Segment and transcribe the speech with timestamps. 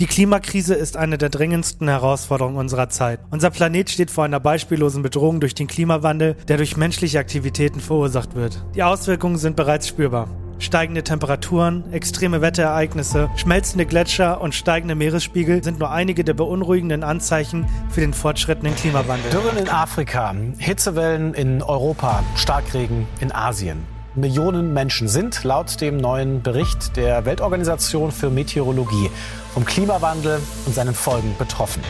[0.00, 3.20] Die Klimakrise ist eine der dringendsten Herausforderungen unserer Zeit.
[3.30, 8.34] Unser Planet steht vor einer beispiellosen Bedrohung durch den Klimawandel, der durch menschliche Aktivitäten verursacht
[8.34, 8.60] wird.
[8.74, 10.26] Die Auswirkungen sind bereits spürbar.
[10.58, 17.66] Steigende Temperaturen, extreme Wetterereignisse, schmelzende Gletscher und steigende Meeresspiegel sind nur einige der beunruhigenden Anzeichen
[17.88, 19.30] für den fortschrittenden Klimawandel.
[19.30, 23.93] Dürren in Afrika, Hitzewellen in Europa, Starkregen in Asien.
[24.16, 29.10] Millionen Menschen sind laut dem neuen Bericht der Weltorganisation für Meteorologie
[29.52, 31.82] vom Klimawandel und seinen Folgen betroffen.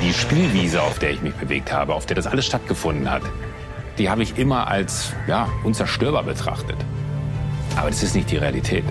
[0.00, 3.22] Die Spielwiese, auf der ich mich bewegt habe, auf der das alles stattgefunden hat,
[3.98, 6.76] die habe ich immer als ja, unzerstörbar betrachtet.
[7.76, 8.84] Aber das ist nicht die Realität.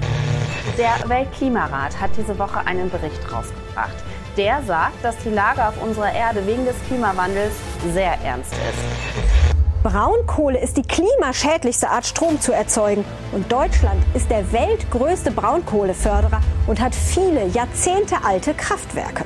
[0.77, 3.95] Der Weltklimarat hat diese Woche einen Bericht rausgebracht.
[4.35, 7.53] Der sagt, dass die Lage auf unserer Erde wegen des Klimawandels
[7.93, 9.52] sehr ernst ist.
[9.83, 13.03] Braunkohle ist die klimaschädlichste Art, Strom zu erzeugen.
[13.33, 19.25] Und Deutschland ist der weltgrößte Braunkohleförderer und hat viele jahrzehntealte Kraftwerke.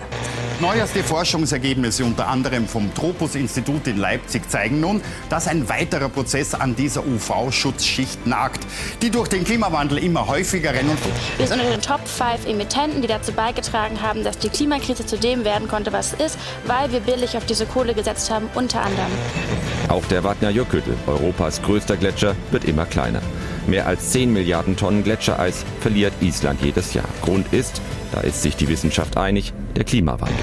[0.60, 6.76] Neueste Forschungsergebnisse unter anderem vom Tropos-Institut in Leipzig zeigen nun, dass ein weiterer Prozess an
[6.76, 8.66] dieser UV-Schutzschicht nagt,
[9.04, 10.98] die durch den Klimawandel immer häufigeren und
[11.38, 15.20] Wir sind unter den Top 5 Emittenten, die dazu beigetragen haben, dass die Klimakrise zu
[15.20, 18.82] dem werden konnte, was es ist, weil wir billig auf diese Kohle gesetzt haben, unter
[18.82, 19.12] anderem.
[19.90, 23.22] Auch der Wadner Jökull, Europas größter Gletscher, wird immer kleiner.
[23.68, 27.08] Mehr als 10 Milliarden Tonnen Gletschereis verliert Island jedes Jahr.
[27.22, 27.82] Grund ist,
[28.14, 30.38] da ist sich die Wissenschaft einig, der Klimawandel.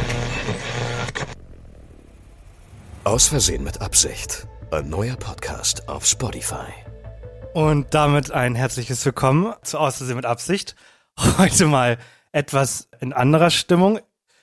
[3.04, 4.46] Aus Versehen mit Absicht.
[4.70, 6.68] Ein neuer Podcast auf Spotify.
[7.54, 10.74] Und damit ein herzliches Willkommen zu Außersehen mit Absicht.
[11.38, 11.96] Heute mal
[12.30, 14.00] etwas in anderer Stimmung.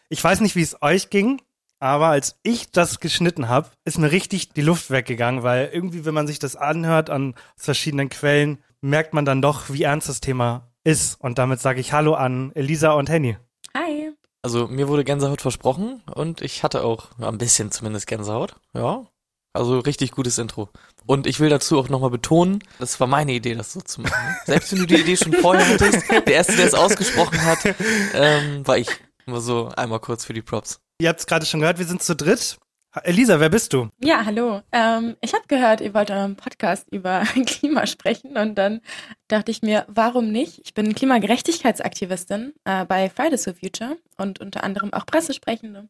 [0.10, 1.40] Ich weiß nicht, wie es euch ging,
[1.82, 6.14] aber als ich das geschnitten habe, ist mir richtig die Luft weggegangen, weil irgendwie, wenn
[6.14, 10.72] man sich das anhört an verschiedenen Quellen, merkt man dann doch, wie ernst das Thema
[10.84, 11.20] ist.
[11.20, 13.36] Und damit sage ich Hallo an Elisa und Henny.
[13.76, 14.12] Hi.
[14.44, 18.56] Also mir wurde Gänsehaut versprochen und ich hatte auch ein bisschen zumindest Gänsehaut.
[18.76, 19.08] Ja.
[19.54, 20.70] Also richtig gutes Intro.
[21.08, 24.36] Und ich will dazu auch nochmal betonen, das war meine Idee, das so zu machen.
[24.46, 27.60] Selbst wenn du die Idee schon vorher hattest, der Erste, der es ausgesprochen hat,
[28.14, 28.88] ähm, war ich.
[29.26, 30.80] Nur so einmal kurz für die Props.
[31.02, 32.60] Ihr habt es gerade schon gehört, wir sind zu dritt.
[33.02, 33.90] Elisa, wer bist du?
[34.04, 34.62] Ja, hallo.
[34.72, 38.82] Ähm, ich habe gehört, ihr wollt einen Podcast über Klima sprechen und dann
[39.28, 40.62] dachte ich mir, warum nicht?
[40.64, 45.90] Ich bin Klimagerechtigkeitsaktivistin äh, bei Fridays for Future und unter anderem auch Pressesprechende.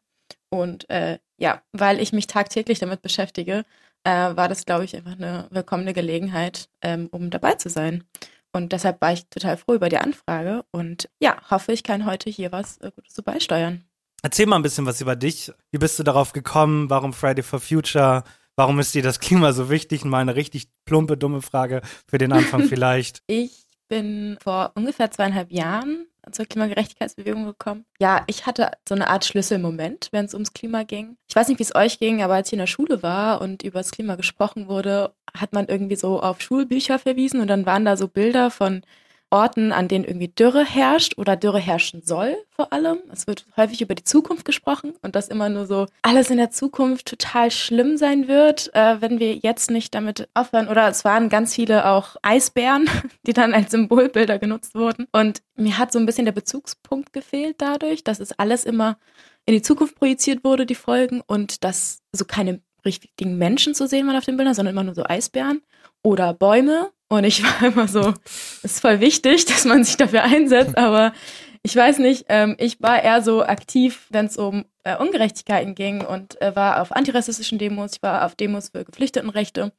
[0.49, 3.65] Und äh, ja, weil ich mich tagtäglich damit beschäftige,
[4.05, 8.05] äh, war das, glaube ich, einfach eine willkommene Gelegenheit, ähm, um dabei zu sein.
[8.53, 12.29] Und deshalb war ich total froh über die Anfrage und ja, hoffe, ich kann heute
[12.29, 13.83] hier was äh, Gutes zu beisteuern.
[14.23, 15.51] Erzähl mal ein bisschen was über dich.
[15.71, 16.89] Wie bist du darauf gekommen?
[16.89, 18.23] Warum Friday for Future?
[18.55, 20.05] Warum ist dir das Klima so wichtig?
[20.05, 23.23] Mal eine richtig plumpe, dumme Frage für den Anfang vielleicht.
[23.27, 27.83] ich bin vor ungefähr zweieinhalb Jahren zur Klimagerechtigkeitsbewegung gekommen.
[27.99, 31.17] Ja, ich hatte so eine Art Schlüsselmoment, wenn es ums Klima ging.
[31.27, 33.63] Ich weiß nicht, wie es euch ging, aber als ich in der Schule war und
[33.63, 37.83] über das Klima gesprochen wurde, hat man irgendwie so auf Schulbücher verwiesen und dann waren
[37.83, 38.83] da so Bilder von
[39.31, 42.99] Orten, an denen irgendwie Dürre herrscht oder Dürre herrschen soll, vor allem.
[43.11, 46.51] Es wird häufig über die Zukunft gesprochen und dass immer nur so alles in der
[46.51, 50.67] Zukunft total schlimm sein wird, äh, wenn wir jetzt nicht damit aufhören.
[50.67, 52.89] Oder es waren ganz viele auch Eisbären,
[53.25, 55.07] die dann als Symbolbilder genutzt wurden.
[55.11, 58.97] Und mir hat so ein bisschen der Bezugspunkt gefehlt dadurch, dass es alles immer
[59.45, 64.07] in die Zukunft projiziert wurde, die Folgen, und dass so keine richtigen Menschen zu sehen
[64.07, 65.61] waren auf den Bildern, sondern immer nur so Eisbären
[66.03, 68.13] oder Bäume und ich war immer so,
[68.63, 71.13] es ist voll wichtig, dass man sich dafür einsetzt, aber
[71.61, 76.03] ich weiß nicht, ähm, ich war eher so aktiv, wenn es um äh, Ungerechtigkeiten ging
[76.03, 79.73] und äh, war auf antirassistischen Demos, ich war auf Demos für Geflüchtetenrechte.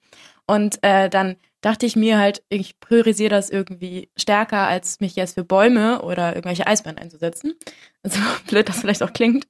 [0.46, 5.34] Und äh, dann dachte ich mir halt, ich priorisiere das irgendwie stärker, als mich jetzt
[5.34, 7.54] für Bäume oder irgendwelche Eisbären einzusetzen.
[8.04, 8.18] So
[8.48, 9.46] blöd das vielleicht auch klingt.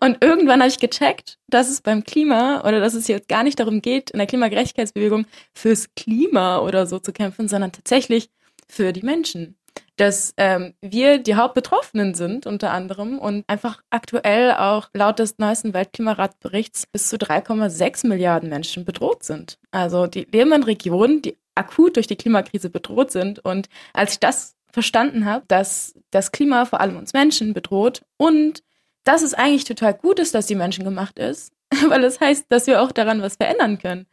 [0.00, 3.60] Und irgendwann habe ich gecheckt, dass es beim Klima oder dass es jetzt gar nicht
[3.60, 8.30] darum geht, in der Klimagerechtigkeitsbewegung fürs Klima oder so zu kämpfen, sondern tatsächlich
[8.68, 9.56] für die Menschen
[9.96, 15.72] dass ähm, wir die Hauptbetroffenen sind unter anderem und einfach aktuell auch laut des neuesten
[15.72, 19.58] Weltklimaratberichts bis zu 3,6 Milliarden Menschen bedroht sind.
[19.70, 23.38] Also die leben in Regionen, die akut durch die Klimakrise bedroht sind.
[23.38, 28.62] Und als ich das verstanden habe, dass das Klima vor allem uns Menschen bedroht und
[29.04, 31.52] dass es eigentlich total gut ist, dass die Menschen gemacht ist,
[31.88, 34.06] weil es das heißt, dass wir auch daran was verändern können.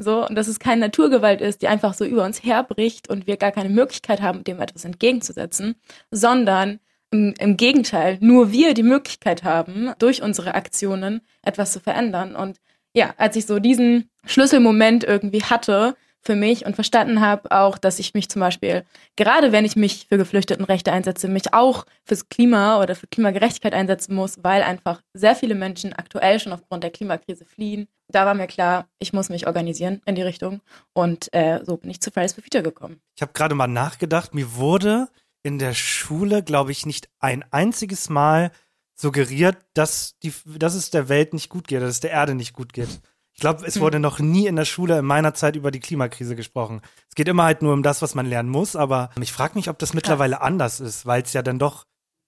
[0.00, 3.36] So, und dass es keine Naturgewalt ist, die einfach so über uns herbricht und wir
[3.36, 5.74] gar keine Möglichkeit haben, dem etwas entgegenzusetzen,
[6.12, 6.78] sondern
[7.10, 12.36] im, im Gegenteil, nur wir die Möglichkeit haben, durch unsere Aktionen etwas zu verändern.
[12.36, 12.58] Und
[12.94, 17.98] ja, als ich so diesen Schlüsselmoment irgendwie hatte, für mich und verstanden habe auch, dass
[17.98, 18.84] ich mich zum Beispiel,
[19.16, 24.14] gerade wenn ich mich für Geflüchtetenrechte einsetze, mich auch fürs Klima oder für Klimagerechtigkeit einsetzen
[24.14, 27.88] muss, weil einfach sehr viele Menschen aktuell schon aufgrund der Klimakrise fliehen.
[28.08, 30.60] Da war mir klar, ich muss mich organisieren in die Richtung
[30.92, 33.00] und äh, so bin ich zu Fridays for Future gekommen.
[33.16, 35.08] Ich habe gerade mal nachgedacht, mir wurde
[35.42, 38.50] in der Schule, glaube ich, nicht ein einziges Mal
[38.94, 42.52] suggeriert, dass, die, dass es der Welt nicht gut geht, dass es der Erde nicht
[42.52, 43.00] gut geht.
[43.38, 46.34] Ich glaube, es wurde noch nie in der Schule in meiner Zeit über die Klimakrise
[46.34, 46.80] gesprochen.
[47.08, 49.68] Es geht immer halt nur um das, was man lernen muss, aber ich frage mich,
[49.70, 51.84] ob das mittlerweile anders ist, weil es ja dann doch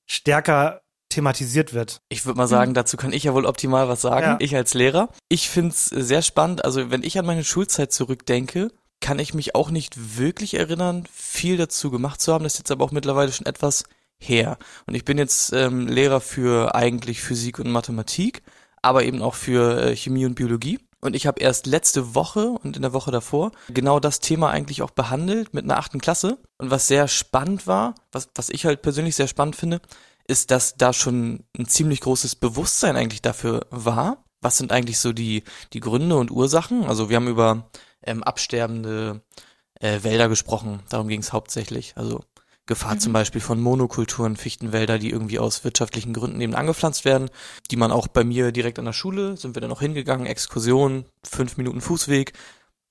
[0.07, 2.01] stärker thematisiert wird.
[2.11, 4.37] Ich würde mal sagen, dazu kann ich ja wohl optimal was sagen, Ja.
[4.39, 5.09] ich als Lehrer.
[5.29, 8.71] Ich find's sehr spannend, also wenn ich an meine Schulzeit zurückdenke,
[9.01, 12.45] kann ich mich auch nicht wirklich erinnern, viel dazu gemacht zu haben.
[12.45, 13.83] Das ist jetzt aber auch mittlerweile schon etwas
[14.21, 14.59] her.
[14.87, 18.43] Und ich bin jetzt ähm, Lehrer für eigentlich Physik und Mathematik,
[18.81, 20.79] aber eben auch für äh, Chemie und Biologie.
[21.01, 24.83] Und ich habe erst letzte Woche und in der Woche davor genau das Thema eigentlich
[24.83, 26.39] auch behandelt mit einer achten Klasse.
[26.59, 29.81] Und was sehr spannend war, was, was ich halt persönlich sehr spannend finde,
[30.27, 34.25] ist, dass da schon ein ziemlich großes Bewusstsein eigentlich dafür war.
[34.43, 35.43] Was sind eigentlich so die,
[35.73, 36.85] die Gründe und Ursachen?
[36.85, 37.71] Also wir haben über
[38.03, 39.23] ähm, absterbende
[39.81, 41.95] äh, Wälder gesprochen, darum ging es hauptsächlich.
[41.97, 42.21] Also
[42.71, 47.29] Gefahr zum Beispiel von Monokulturen, Fichtenwälder, die irgendwie aus wirtschaftlichen Gründen eben angepflanzt werden,
[47.73, 51.05] die man auch bei mir direkt an der Schule, sind wir dann noch hingegangen, Exkursion,
[51.25, 52.33] fünf Minuten Fußweg,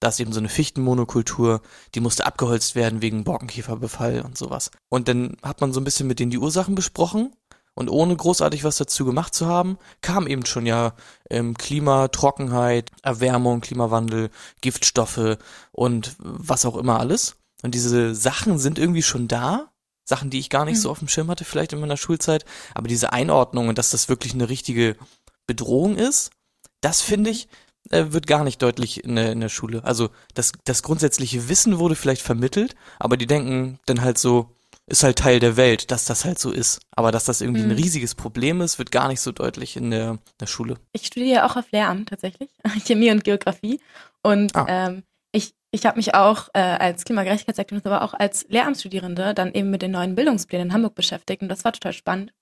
[0.01, 1.61] da ist eben so eine Fichtenmonokultur,
[1.95, 4.69] die musste abgeholzt werden wegen Borkenkäferbefall und sowas.
[4.89, 7.33] Und dann hat man so ein bisschen mit denen die Ursachen besprochen
[7.73, 10.91] und ohne großartig was dazu gemacht zu haben, kam eben schon ja
[11.29, 14.29] ähm, Klima, Trockenheit, Erwärmung, Klimawandel,
[14.59, 15.37] Giftstoffe
[15.71, 17.37] und was auch immer alles.
[17.61, 19.68] Und diese Sachen sind irgendwie schon da.
[20.09, 22.43] Sachen, die ich gar nicht so auf dem Schirm hatte, vielleicht in meiner Schulzeit.
[22.73, 24.97] Aber diese Einordnung und dass das wirklich eine richtige
[25.47, 26.31] Bedrohung ist,
[26.81, 27.47] das finde ich,
[27.91, 29.83] äh, wird gar nicht deutlich in der, in der Schule.
[29.83, 34.55] Also das, das grundsätzliche Wissen wurde vielleicht vermittelt, aber die denken dann halt so,
[34.87, 36.79] ist halt Teil der Welt, dass das halt so ist.
[36.91, 37.75] Aber dass das irgendwie ein Mhm.
[37.75, 40.77] riesiges Problem ist, wird gar nicht so deutlich in der, der Schule.
[40.93, 42.49] Ich studiere ja auch auf Lehramt tatsächlich,
[42.85, 43.79] Chemie und Geografie.
[44.23, 44.65] Und Ah.
[44.67, 49.69] ähm, ich, ich habe mich auch äh, als Klimagerechtigkeitsaktivistin, aber auch als Lehramtsstudierende dann eben
[49.69, 51.41] mit den neuen Bildungsplänen in Hamburg beschäftigt.
[51.41, 52.33] Und das war total spannend.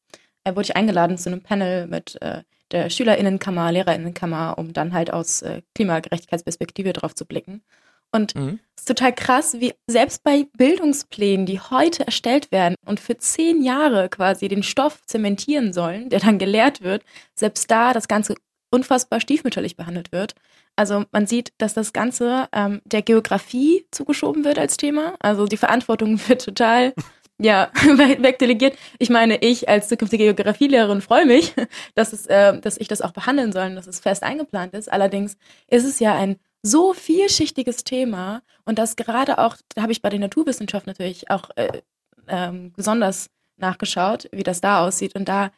[0.44, 5.12] Da wurde ich eingeladen zu einem Panel mit äh, der SchülerInnenkammer, LehrerInnenkammer, um dann halt
[5.12, 7.64] aus äh, Klimagerechtigkeitsperspektive drauf zu blicken.
[8.12, 8.60] Und Mhm.
[8.76, 13.62] es ist total krass, wie selbst bei Bildungsplänen, die heute erstellt werden und für zehn
[13.62, 17.04] Jahre quasi den Stoff zementieren sollen, der dann gelehrt wird,
[17.36, 18.36] selbst da das Ganze
[18.72, 20.36] unfassbar stiefmütterlich behandelt wird.
[20.78, 25.16] Also man sieht, dass das Ganze ähm, der Geografie zugeschoben wird als Thema.
[25.20, 26.94] Also die Verantwortung wird total
[27.40, 28.78] ja, we- wegdelegiert.
[29.00, 31.54] Ich meine, ich als zukünftige Geografielehrerin freue mich,
[31.96, 34.92] dass, es, äh, dass ich das auch behandeln soll und dass es fest eingeplant ist.
[34.92, 35.38] Allerdings
[35.68, 40.10] ist es ja ein so vielschichtiges Thema und das gerade auch, da habe ich bei
[40.10, 41.82] den Naturwissenschaften natürlich auch äh,
[42.28, 45.16] ähm, besonders nachgeschaut, wie das da aussieht.
[45.16, 45.52] Und da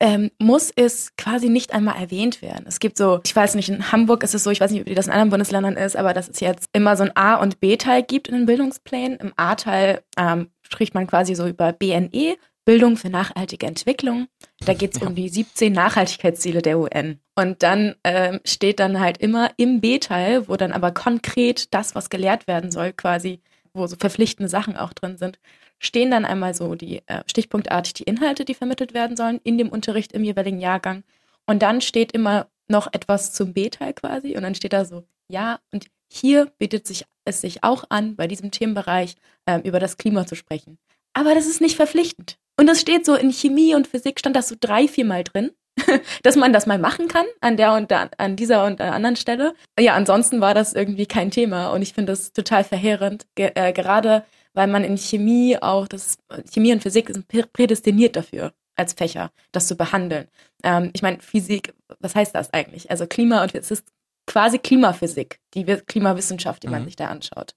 [0.00, 2.64] ähm, muss es quasi nicht einmal erwähnt werden.
[2.66, 4.94] Es gibt so, ich weiß nicht, in Hamburg ist es so, ich weiß nicht, wie
[4.94, 8.02] das in anderen Bundesländern ist, aber dass es jetzt immer so ein A- und B-Teil
[8.02, 9.18] gibt in den Bildungsplänen.
[9.18, 14.26] Im A-Teil ähm, spricht man quasi so über BNE, Bildung für nachhaltige Entwicklung.
[14.64, 17.20] Da geht es um die 17 Nachhaltigkeitsziele der UN.
[17.36, 22.10] Und dann ähm, steht dann halt immer im B-Teil, wo dann aber konkret das, was
[22.10, 23.40] gelehrt werden soll, quasi,
[23.72, 25.38] wo so verpflichtende Sachen auch drin sind,
[25.78, 29.68] stehen dann einmal so die äh, stichpunktartig die Inhalte, die vermittelt werden sollen in dem
[29.68, 31.04] Unterricht im jeweiligen Jahrgang.
[31.46, 35.60] Und dann steht immer noch etwas zum B-Teil quasi und dann steht da so, ja,
[35.72, 40.26] und hier bietet sich es sich auch an, bei diesem Themenbereich ähm, über das Klima
[40.26, 40.78] zu sprechen.
[41.12, 42.38] Aber das ist nicht verpflichtend.
[42.58, 45.50] Und das steht so in Chemie und Physik stand das so drei, viermal drin,
[46.22, 49.16] dass man das mal machen kann an der und da, an dieser und der anderen
[49.16, 49.54] Stelle.
[49.78, 53.72] Ja, ansonsten war das irgendwie kein Thema und ich finde das total verheerend, ge äh,
[53.72, 54.24] gerade
[54.56, 56.18] weil man in Chemie auch, das
[56.52, 60.28] Chemie und Physik sind prä- prädestiniert dafür als Fächer, das zu behandeln.
[60.64, 62.90] Ähm, ich meine, Physik, was heißt das eigentlich?
[62.90, 63.86] Also Klima und es ist
[64.26, 66.86] quasi Klimaphysik, die Klimawissenschaft, die man Mhm.
[66.86, 67.54] sich da anschaut.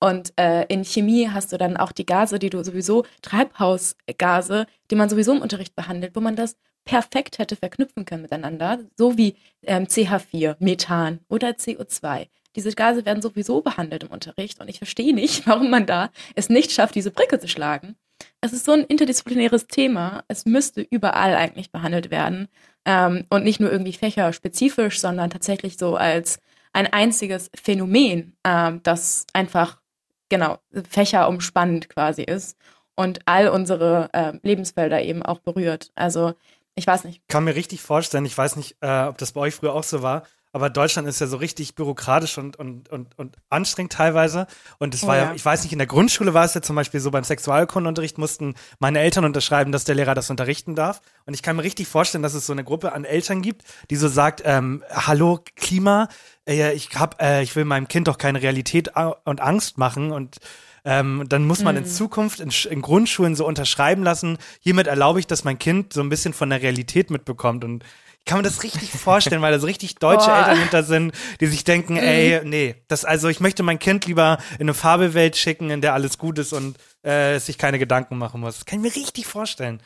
[0.00, 4.94] Und äh, in Chemie hast du dann auch die Gase, die du sowieso, Treibhausgase, die
[4.96, 9.36] man sowieso im Unterricht behandelt, wo man das perfekt hätte verknüpfen können miteinander, so wie
[9.62, 12.28] ähm, CH4, Methan oder CO2.
[12.56, 16.48] Diese Gase werden sowieso behandelt im Unterricht und ich verstehe nicht, warum man da es
[16.48, 17.96] nicht schafft, diese Brücke zu schlagen.
[18.40, 20.24] Es ist so ein interdisziplinäres Thema.
[20.28, 22.48] Es müsste überall eigentlich behandelt werden
[22.84, 26.38] ähm, und nicht nur irgendwie fächerspezifisch, sondern tatsächlich so als
[26.72, 29.80] ein einziges Phänomen, ähm, das einfach
[30.28, 32.56] genau fächerumspannend quasi ist
[32.94, 35.90] und all unsere ähm, Lebensfelder eben auch berührt.
[35.94, 36.34] Also
[36.74, 37.22] ich weiß nicht.
[37.28, 40.02] kann mir richtig vorstellen, ich weiß nicht, äh, ob das bei euch früher auch so
[40.02, 44.46] war, aber Deutschland ist ja so richtig bürokratisch und, und, und, und anstrengend teilweise.
[44.78, 45.24] Und es Oh war ja.
[45.24, 45.34] ja.
[45.34, 48.54] ich weiß nicht, in der Grundschule war es ja zum Beispiel so, beim Sexualkundenunterricht mussten
[48.78, 51.00] meine Eltern unterschreiben, dass der Lehrer das unterrichten darf.
[51.26, 53.96] Und ich kann mir richtig vorstellen, dass es so eine Gruppe an Eltern gibt, die
[53.96, 56.08] so sagt, ähm, hallo Klima,
[56.46, 60.12] äh, ich hab, äh, ich will meinem Kind doch keine Realität a- und Angst machen
[60.12, 60.38] und
[60.84, 61.88] ähm, dann muss man in Mhm.
[61.88, 66.08] Zukunft in, in Grundschulen so unterschreiben lassen, hiermit erlaube ich, dass mein Kind so ein
[66.08, 67.64] bisschen von der Realität mitbekommt.
[67.64, 67.84] Und
[68.28, 70.38] kann mir das richtig vorstellen, weil da so richtig deutsche Boah.
[70.38, 71.98] Eltern hinter sind, die sich denken, Mhm.
[72.00, 75.94] ey, nee, das also ich möchte mein Kind lieber in eine Fabelwelt schicken, in der
[75.94, 78.54] alles gut ist und äh, es sich keine Gedanken machen muss.
[78.56, 79.82] Das kann ich mir richtig vorstellen.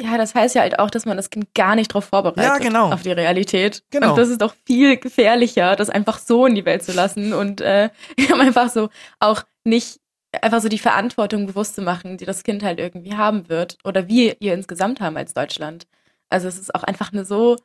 [0.00, 2.42] Ja, das heißt ja halt auch, dass man das Kind gar nicht darauf vorbereitet.
[2.44, 2.90] Ja, genau.
[2.92, 3.84] Auf die Realität.
[3.90, 4.10] Genau.
[4.10, 7.60] Und das ist doch viel gefährlicher, das einfach so in die Welt zu lassen und
[7.60, 7.90] äh,
[8.40, 8.88] einfach so
[9.20, 10.00] auch nicht
[10.40, 14.08] einfach so die Verantwortung bewusst zu machen, die das Kind halt irgendwie haben wird oder
[14.08, 15.86] wir ihr insgesamt haben als Deutschland.
[16.30, 17.56] Also es ist auch einfach eine so,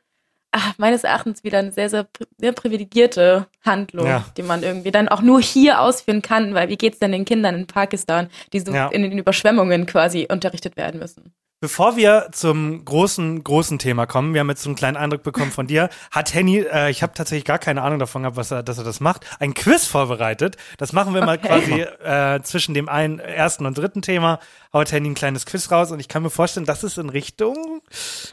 [0.52, 4.24] ach, meines Erachtens wieder eine sehr, sehr, pri- sehr privilegierte Handlung, Ja.
[4.36, 7.54] die man irgendwie dann auch nur hier ausführen kann, weil wie geht's denn den Kindern
[7.54, 8.88] in Pakistan, die so Ja.
[8.88, 11.34] in den Überschwemmungen quasi unterrichtet werden müssen?
[11.60, 15.50] Bevor wir zum großen, großen Thema kommen, wir haben jetzt so einen kleinen Eindruck bekommen
[15.50, 18.62] von dir, hat Henny, äh, ich habe tatsächlich gar keine Ahnung davon gehabt, was er,
[18.62, 20.56] dass er das macht, ein Quiz vorbereitet.
[20.76, 21.48] Das machen wir mal Okay.
[21.48, 24.38] quasi äh, zwischen dem einen, ersten und dritten Thema,
[24.72, 27.80] haut Henny ein kleines Quiz raus und ich kann mir vorstellen, dass es in Richtung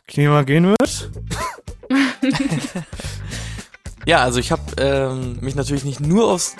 [0.08, 1.12] Klima gehen wird.
[4.08, 6.55] Ja, also ich habe ähm, mich natürlich nicht nur aufs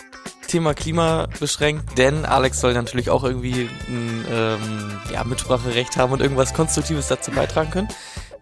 [0.46, 6.22] Thema Klima beschränkt, denn Alex soll natürlich auch irgendwie ein ähm, ja, Mitspracherecht haben und
[6.22, 7.88] irgendwas Konstruktives dazu beitragen können.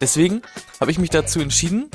[0.01, 0.41] Deswegen
[0.79, 1.89] habe ich mich dazu entschieden,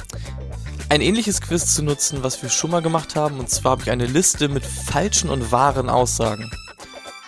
[0.88, 3.38] ein ähnliches Quiz zu nutzen, was wir schon mal gemacht haben.
[3.38, 6.50] Und zwar habe ich eine Liste mit falschen und wahren Aussagen,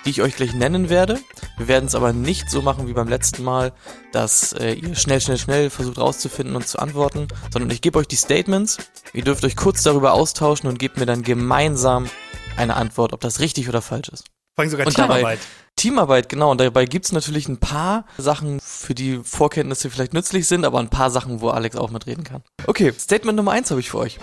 [0.04, 1.20] die ich euch gleich nennen werde.
[1.58, 3.72] Wir werden es aber nicht so machen wie beim letzten Mal,
[4.12, 8.08] dass äh, ihr schnell, schnell, schnell versucht rauszufinden und zu antworten, sondern ich gebe euch
[8.08, 8.78] die Statements.
[9.12, 12.08] Ihr dürft euch kurz darüber austauschen und gebt mir dann gemeinsam
[12.56, 14.24] eine Antwort, ob das richtig oder falsch ist.
[14.56, 15.38] Vor allem sogar Und dabei- Teamarbeit.
[15.76, 16.50] Teamarbeit, genau.
[16.50, 20.90] Und dabei gibt's natürlich ein paar Sachen, für die Vorkenntnisse vielleicht nützlich sind, aber ein
[20.90, 22.42] paar Sachen, wo Alex auch mitreden kann.
[22.66, 24.18] Okay, Statement Nummer eins habe ich für euch.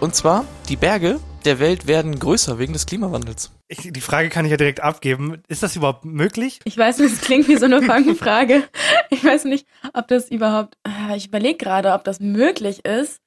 [0.00, 3.50] Und zwar, die Berge der Welt werden größer wegen des Klimawandels.
[3.68, 5.42] Ich, die Frage kann ich ja direkt abgeben.
[5.48, 6.60] Ist das überhaupt möglich?
[6.64, 8.64] Ich weiß nicht, es klingt wie so eine Fangfrage.
[9.10, 10.76] Ich weiß nicht, ob das überhaupt.
[11.16, 13.18] Ich überlege gerade, ob das möglich ist.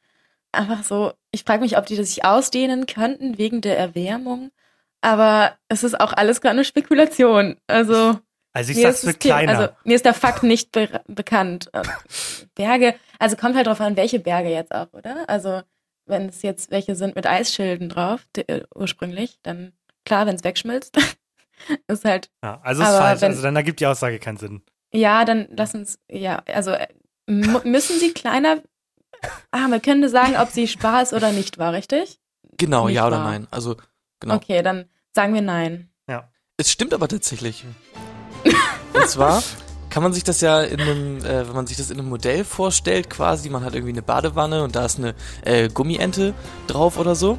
[0.56, 4.52] Einfach so, ich frage mich, ob die das sich ausdehnen könnten wegen der Erwärmung.
[5.02, 7.58] Aber es ist auch alles gerade eine Spekulation.
[7.68, 8.20] Also.
[8.54, 9.60] Also ich mir sag's Thema- kleiner.
[9.60, 11.70] Also, mir ist der Fakt nicht be bekannt.
[11.74, 11.84] Äh,
[12.56, 15.28] Berge, also kommt halt drauf an, welche Berge jetzt auch, oder?
[15.28, 15.62] Also,
[16.06, 19.74] wenn es jetzt welche sind mit Eisschilden drauf, die, äh, ursprünglich, dann
[20.06, 20.96] klar, wenn es wegschmilzt,
[21.88, 23.22] ist halt Ja, also ist falsch.
[23.22, 24.62] wenn- also dann ergibt die Aussage keinen Sinn.
[24.94, 26.88] ja, dann lass uns, ja, also äh,
[27.28, 28.62] müssen sie kleiner,
[29.52, 32.20] ah, wir können sagen, ob sie ist oder nicht wahr, richtig?
[32.58, 33.32] Genau, Nicht ja oder wahr.
[33.32, 33.48] nein.
[33.52, 33.76] Also,
[34.20, 34.36] genau.
[34.36, 35.90] Okay, dann sagen wir nein.
[36.58, 37.66] Es stimmt aber tatsächlich.
[38.94, 39.44] Und zwar
[39.90, 42.46] kann man sich das ja in einem, äh, wenn man sich das in einem Modell
[42.46, 46.34] vorstellt, quasi, man hat irgendwie eine Badewanne und da ist eine äh, Gummiente
[46.68, 47.38] drauf oder so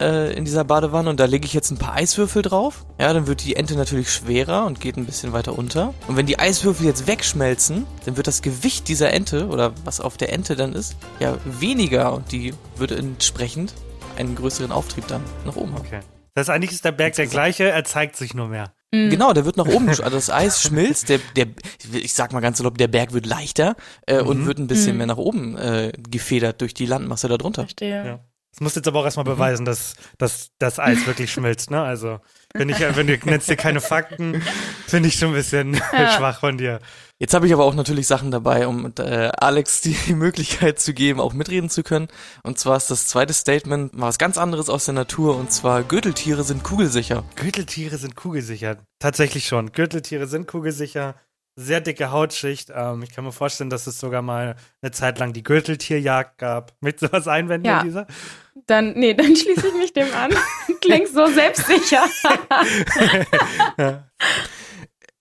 [0.00, 2.84] äh, in dieser Badewanne und da lege ich jetzt ein paar Eiswürfel drauf.
[2.98, 5.94] Ja, dann wird die Ente natürlich schwerer und geht ein bisschen weiter unter.
[6.08, 10.16] Und wenn die Eiswürfel jetzt wegschmelzen, dann wird das Gewicht dieser Ente oder was auf
[10.16, 13.74] der Ente dann ist, ja weniger und die würde entsprechend
[14.16, 15.80] einen größeren Auftrieb dann nach oben haben.
[15.86, 16.00] Okay.
[16.34, 18.72] Das heißt, eigentlich ist der Berg der gleiche, er zeigt sich nur mehr.
[18.90, 19.10] Mhm.
[19.10, 21.46] Genau, der wird nach oben, also das Eis schmilzt, der, der,
[21.92, 24.46] ich sag mal ganz salopp, der Berg wird leichter äh, und Mhm.
[24.46, 24.98] wird ein bisschen Mhm.
[24.98, 27.62] mehr nach oben äh, gefedert durch die Landmasse da drunter.
[27.62, 28.06] Verstehe.
[28.06, 28.18] Ja.
[28.52, 29.06] Das musst du jetzt aber auch Mhm.
[29.06, 31.82] erstmal beweisen, dass, dass das Eis wirklich schmilzt, ne?
[31.82, 32.20] Also,
[32.54, 34.42] wenn ich, wenn du nennst dir keine Fakten,
[34.86, 36.12] finde ich schon ein bisschen Ja.
[36.16, 36.78] schwach von dir.
[37.18, 41.20] Jetzt habe ich aber auch natürlich Sachen dabei, um äh, Alex die Möglichkeit zu geben,
[41.20, 42.08] auch mitreden zu können.
[42.42, 45.84] Und zwar ist das zweite Statement mal was ganz anderes aus der Natur und zwar
[45.84, 47.22] Gürteltiere sind kugelsicher.
[47.36, 48.78] Gürteltiere sind kugelsicher.
[48.98, 49.70] Tatsächlich schon.
[49.72, 51.14] Gürteltiere sind kugelsicher.
[51.54, 52.72] Sehr dicke Hautschicht.
[52.74, 56.72] Ähm, ich kann mir vorstellen, dass es sogar mal eine Zeit lang die Gürteltierjagd gab.
[56.80, 57.82] Mit sowas einwenden, Ja.
[57.82, 58.06] Lisa?
[58.66, 60.32] Dann, nee, dann schließe ich mich dem an.
[60.80, 62.04] Klingt so selbstsicher.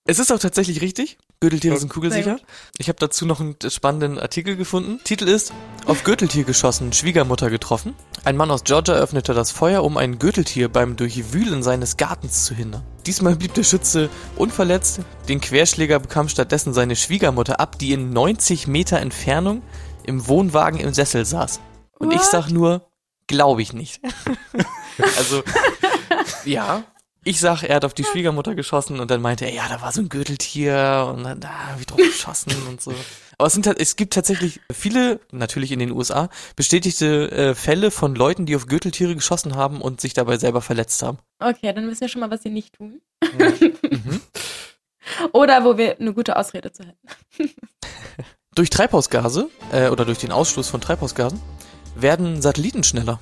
[0.04, 1.20] Es ist auch tatsächlich richtig.
[1.40, 2.38] Gürteltiere sind kugelsicher.
[2.78, 5.00] Ich habe dazu noch einen spannenden Artikel gefunden.
[5.04, 5.54] Titel ist
[5.86, 7.94] Auf Gürteltier geschossen, Schwiegermutter getroffen.
[8.26, 12.56] Ein Mann aus Georgia öffnete das Feuer, um ein Gürteltier beim Durchwühlen seines Gartens zu
[12.56, 12.84] hindern.
[13.06, 15.02] Diesmal blieb der Schütze unverletzt.
[15.30, 19.62] Den Querschläger bekam stattdessen seine Schwiegermutter ab, die in 90 Meter Entfernung
[20.04, 21.60] im Wohnwagen im Sessel saß.
[22.00, 22.32] Und ich What?
[22.32, 22.90] sag nur,
[23.32, 24.02] glaube ich nicht.
[25.18, 25.44] also,
[26.46, 26.84] ja.
[27.24, 29.92] Ich sag, er hat auf die Schwiegermutter geschossen und dann meinte er, ja, da war
[29.92, 32.94] so ein Gürteltier und dann da hab ich drauf geschossen und so.
[33.38, 38.16] Aber es, sind, es gibt tatsächlich viele, natürlich in den USA, bestätigte äh, Fälle von
[38.16, 41.20] Leuten, die auf Gürteltiere geschossen haben und sich dabei selber verletzt haben.
[41.40, 43.02] Okay, dann wissen wir schon mal, was sie nicht tun.
[43.24, 44.22] Mhm.
[45.32, 47.54] Oder wo wir eine gute Ausrede zu hätten.
[48.56, 51.40] Durch Treibhausgase äh, oder durch den Ausstoß von Treibhausgasen
[51.95, 53.19] werden Satelliten schneller.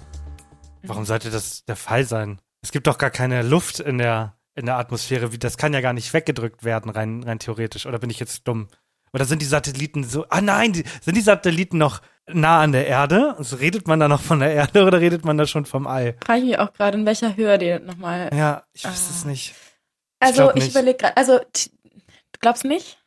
[0.84, 2.40] Warum sollte das der Fall sein?
[2.62, 5.32] Es gibt doch gar keine Luft in der, in der Atmosphäre.
[5.32, 7.86] Wie, das kann ja gar nicht weggedrückt werden, rein, rein theoretisch.
[7.86, 8.68] Oder bin ich jetzt dumm?
[9.14, 10.26] Oder sind die Satelliten so.
[10.30, 13.36] Ah nein, die, sind die Satelliten noch nah an der Erde?
[13.38, 16.16] Also redet man da noch von der Erde oder redet man da schon vom All?
[16.24, 18.30] Frage ich mich auch gerade, in welcher Höhe die nochmal.
[18.34, 19.56] Ja, ich weiß es nicht.
[20.20, 22.99] Also glaub ich, überlege gerade, also du glaubst nicht?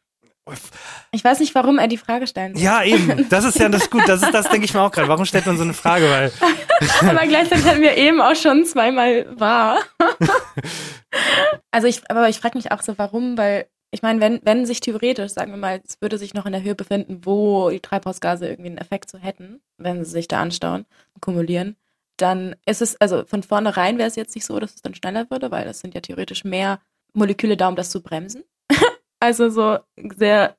[1.12, 2.64] Ich weiß nicht, warum er die Frage stellen soll.
[2.64, 3.28] Ja, eben.
[3.28, 4.02] Das ist ja das gut.
[4.08, 5.06] Das ist das, denke ich mir auch gerade.
[5.06, 6.10] Warum stellt man so eine Frage?
[6.10, 6.32] Weil
[7.08, 9.78] aber gleichzeitig hatten wir eben auch schon zweimal wahr.
[11.70, 14.80] also ich, aber ich frage mich auch so, warum, weil ich meine, wenn, wenn sich
[14.80, 18.48] theoretisch, sagen wir mal, es würde sich noch in der Höhe befinden, wo die Treibhausgase
[18.48, 21.76] irgendwie einen Effekt so hätten, wenn sie sich da anstauen und kumulieren,
[22.16, 25.30] dann ist es, also von vornherein wäre es jetzt nicht so, dass es dann schneller
[25.30, 26.80] würde, weil das sind ja theoretisch mehr
[27.12, 28.44] Moleküle da, um das zu bremsen.
[29.22, 29.78] Also so
[30.16, 30.56] sehr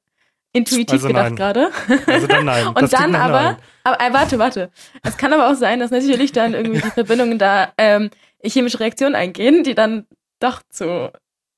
[0.53, 1.71] intuitiv Also gedacht gerade.
[2.07, 2.65] Also dann nein.
[2.75, 3.57] Das Und klingt dann aber, nein.
[3.83, 4.71] aber äh, warte, warte.
[5.03, 8.09] Es kann aber auch sein, dass natürlich dann irgendwie die Verbindungen da ähm,
[8.43, 10.05] chemische Reaktionen eingehen, die dann
[10.39, 11.11] doch zu,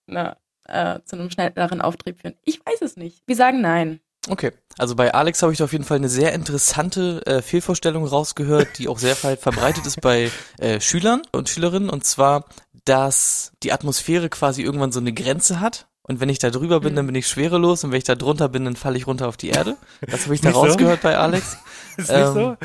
[0.07, 2.35] na, äh, zu einem schnelleren Auftrieb führen.
[2.43, 3.21] Ich weiß es nicht.
[3.27, 3.99] Wir sagen nein.
[4.27, 8.05] Okay, also bei Alex habe ich da auf jeden Fall eine sehr interessante äh, Fehlvorstellung
[8.05, 11.91] rausgehört, die auch sehr weit verbreitet ist bei äh, Schülern und Schülerinnen.
[11.91, 12.45] Und zwar,
[12.85, 15.87] dass die Atmosphäre quasi irgendwann so eine Grenze hat.
[16.07, 17.83] Und wenn ich da drüber bin, dann bin ich schwerelos.
[17.83, 19.75] Und wenn ich da drunter bin, dann falle ich runter auf die Erde.
[20.01, 20.61] Das habe ich da Nicht so?
[20.63, 21.57] rausgehört bei Alex.
[21.97, 22.57] Ist nicht so?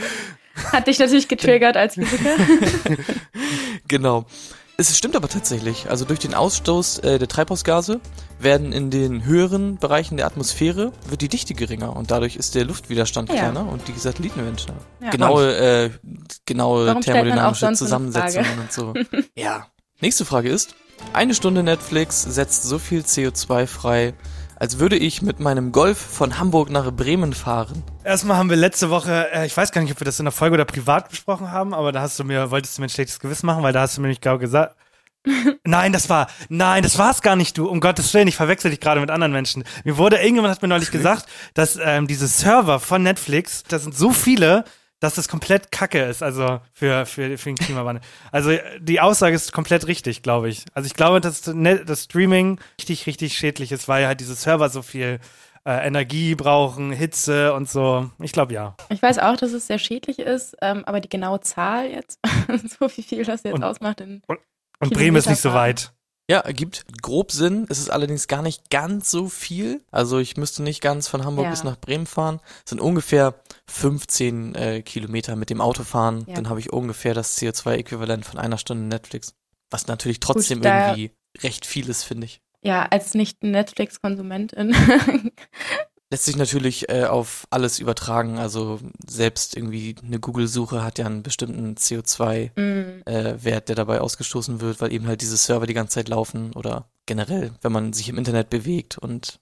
[0.73, 2.37] Hat dich natürlich getriggert als Physiker.
[3.88, 4.25] Genau.
[4.76, 5.90] Es stimmt aber tatsächlich.
[5.90, 8.00] Also durch den Ausstoß äh, der Treibhausgase
[8.38, 12.64] werden in den höheren Bereichen der Atmosphäre wird die Dichte geringer und dadurch ist der
[12.64, 13.35] Luftwiderstand Ja.
[13.37, 14.80] kleiner und die Satelliten werden schneller.
[15.02, 15.11] Ja.
[15.11, 15.90] Genaue, äh,
[16.47, 17.73] genaue Warum thermodynamische?
[17.75, 18.94] Zusammensetzungen und so.
[19.37, 19.66] ja.
[20.00, 20.75] Nächste Frage ist:
[21.12, 24.14] Eine Stunde Netflix setzt so viel CO2 frei,
[24.57, 27.83] als würde ich mit meinem Golf von Hamburg nach Bremen fahren.
[28.04, 30.33] Erstmal haben wir letzte Woche, äh, ich weiß gar nicht, ob wir das in der
[30.33, 33.21] Folge oder privat besprochen haben, aber da hast du mir, wolltest du mir ein schlechtes
[33.21, 34.76] Gewissen machen, weil da hast du mir nicht genau gesagt.
[35.65, 37.69] Nein, das war, nein, das war's gar nicht, du.
[37.69, 39.65] Um Gottes Willen, ich verwechsel dich gerade mit anderen Menschen.
[39.84, 43.95] Mir wurde, irgendjemand hat mir neulich gesagt, dass ähm, diese Server von Netflix, da sind
[43.95, 44.65] so viele,
[45.00, 48.02] dass das komplett Kacke ist, also für, für, für den Klimawandel.
[48.32, 50.65] Also die Aussage ist komplett richtig, glaube ich.
[50.75, 54.69] Also ich glaube, dass Net- das Streaming richtig, richtig schädlich ist, weil halt diese Server
[54.69, 55.19] so viel
[55.67, 58.10] äh, Energie brauchen, Hitze und so.
[58.21, 58.76] Ich glaube ja.
[58.91, 62.19] Ich weiß auch, dass es sehr schädlich ist, ähm, aber die genaue Zahl jetzt,
[62.78, 65.93] so wie viel das jetzt Und- ausmacht in Und Bremen ist nicht so weit.
[66.30, 67.66] Ja, ergibt grob Sinn.
[67.69, 69.82] Es ist allerdings gar nicht ganz so viel.
[69.90, 71.50] Also ich müsste nicht ganz von Hamburg Ja.
[71.50, 72.38] bis nach Bremen fahren.
[72.64, 73.34] Es sind ungefähr
[73.69, 76.25] 15 äh, Kilometer mit dem Auto fahren.
[76.28, 76.34] Ja.
[76.34, 79.34] Dann habe ich ungefähr das CO2-Äquivalent von einer Stunde Netflix.
[79.71, 81.12] Was natürlich trotzdem da- irgendwie
[81.43, 82.40] recht viel ist, finde ich.
[82.62, 84.76] Ja, als nicht Netflix-Konsumentin.
[86.12, 88.38] Lässt sich natürlich äh, auf alles übertragen.
[88.38, 93.02] Also selbst irgendwie eine Google-Suche hat ja einen bestimmten CO2 Mm.
[93.08, 96.52] äh, Wert, der dabei ausgestoßen wird, weil eben halt diese Server die ganze Zeit laufen
[96.54, 99.38] oder generell, wenn man sich im Internet bewegt und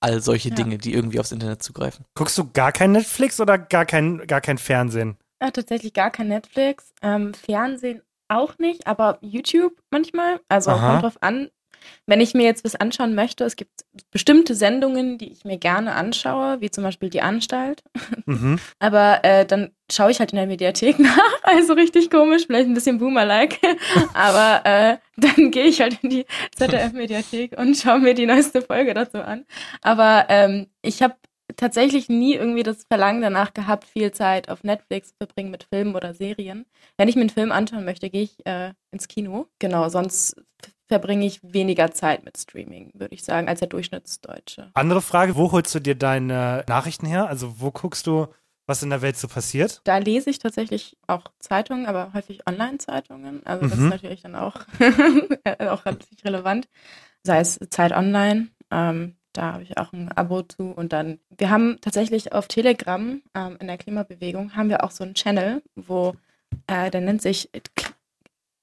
[0.00, 0.54] all solche Ja.
[0.54, 2.06] Dinge, die irgendwie aufs Internet zugreifen.
[2.14, 5.18] Guckst du gar kein Netflix oder gar kein, gar kein Fernsehen?
[5.42, 6.92] Ja, tatsächlich gar kein Netflix.
[7.02, 10.40] Ähm, Fernsehen auch nicht, aber YouTube manchmal.
[10.48, 10.88] Also Aha.
[10.92, 11.50] kommt drauf an.
[12.06, 15.94] Wenn ich mir jetzt was anschauen möchte, es gibt bestimmte Sendungen, die ich mir gerne
[15.94, 17.82] anschaue, wie zum Beispiel die Anstalt.
[18.26, 18.58] Mhm.
[18.78, 21.18] Aber äh, dann schaue ich halt in der Mediathek nach.
[21.42, 23.58] Also richtig komisch, vielleicht ein bisschen Boomer-like.
[24.14, 28.94] Aber äh, dann gehe ich halt in die ZDF-Mediathek und schaue mir die neueste Folge
[28.94, 29.44] dazu an.
[29.82, 31.14] Aber ähm, ich habe
[31.56, 35.94] tatsächlich nie irgendwie das Verlangen danach gehabt, viel Zeit auf Netflix zu verbringen mit Filmen
[35.94, 36.66] oder Serien.
[36.96, 39.46] Wenn ich mir einen Film anschauen möchte, gehe ich äh, ins Kino.
[39.58, 40.36] Genau, sonst
[40.88, 44.70] verbringe ich weniger Zeit mit Streaming, würde ich sagen, als der Durchschnittsdeutsche.
[44.74, 47.26] Andere Frage, wo holst du dir deine Nachrichten her?
[47.28, 48.26] Also wo guckst du,
[48.66, 49.80] was in der Welt so passiert?
[49.84, 53.44] Da lese ich tatsächlich auch Zeitungen, aber häufig Online-Zeitungen.
[53.44, 53.84] Also das Mhm.
[53.86, 54.56] ist natürlich dann auch,
[55.58, 56.68] auch natürlich relevant.
[57.22, 60.70] Sei es Zeit Online, ähm, da habe ich auch ein Abo zu.
[60.70, 65.04] Und dann, wir haben tatsächlich auf Telegram ähm, in der Klimabewegung, haben wir auch so
[65.04, 66.14] einen Channel, wo
[66.66, 67.50] äh, der nennt sich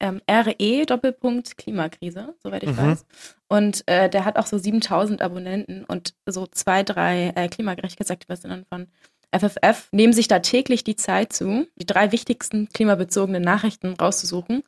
[0.02, 2.78] ähm, RE Doppelpunkt Klimakrise, soweit ich Mhm.
[2.78, 3.06] weiß.
[3.48, 8.88] Und äh, der hat auch so 7000 Abonnenten und so zwei, drei äh, Klimagerechtigkeitsaktivistinnen von
[9.34, 14.64] FFF nehmen sich da täglich die Zeit zu, die drei wichtigsten klimabezogenen Nachrichten rauszusuchen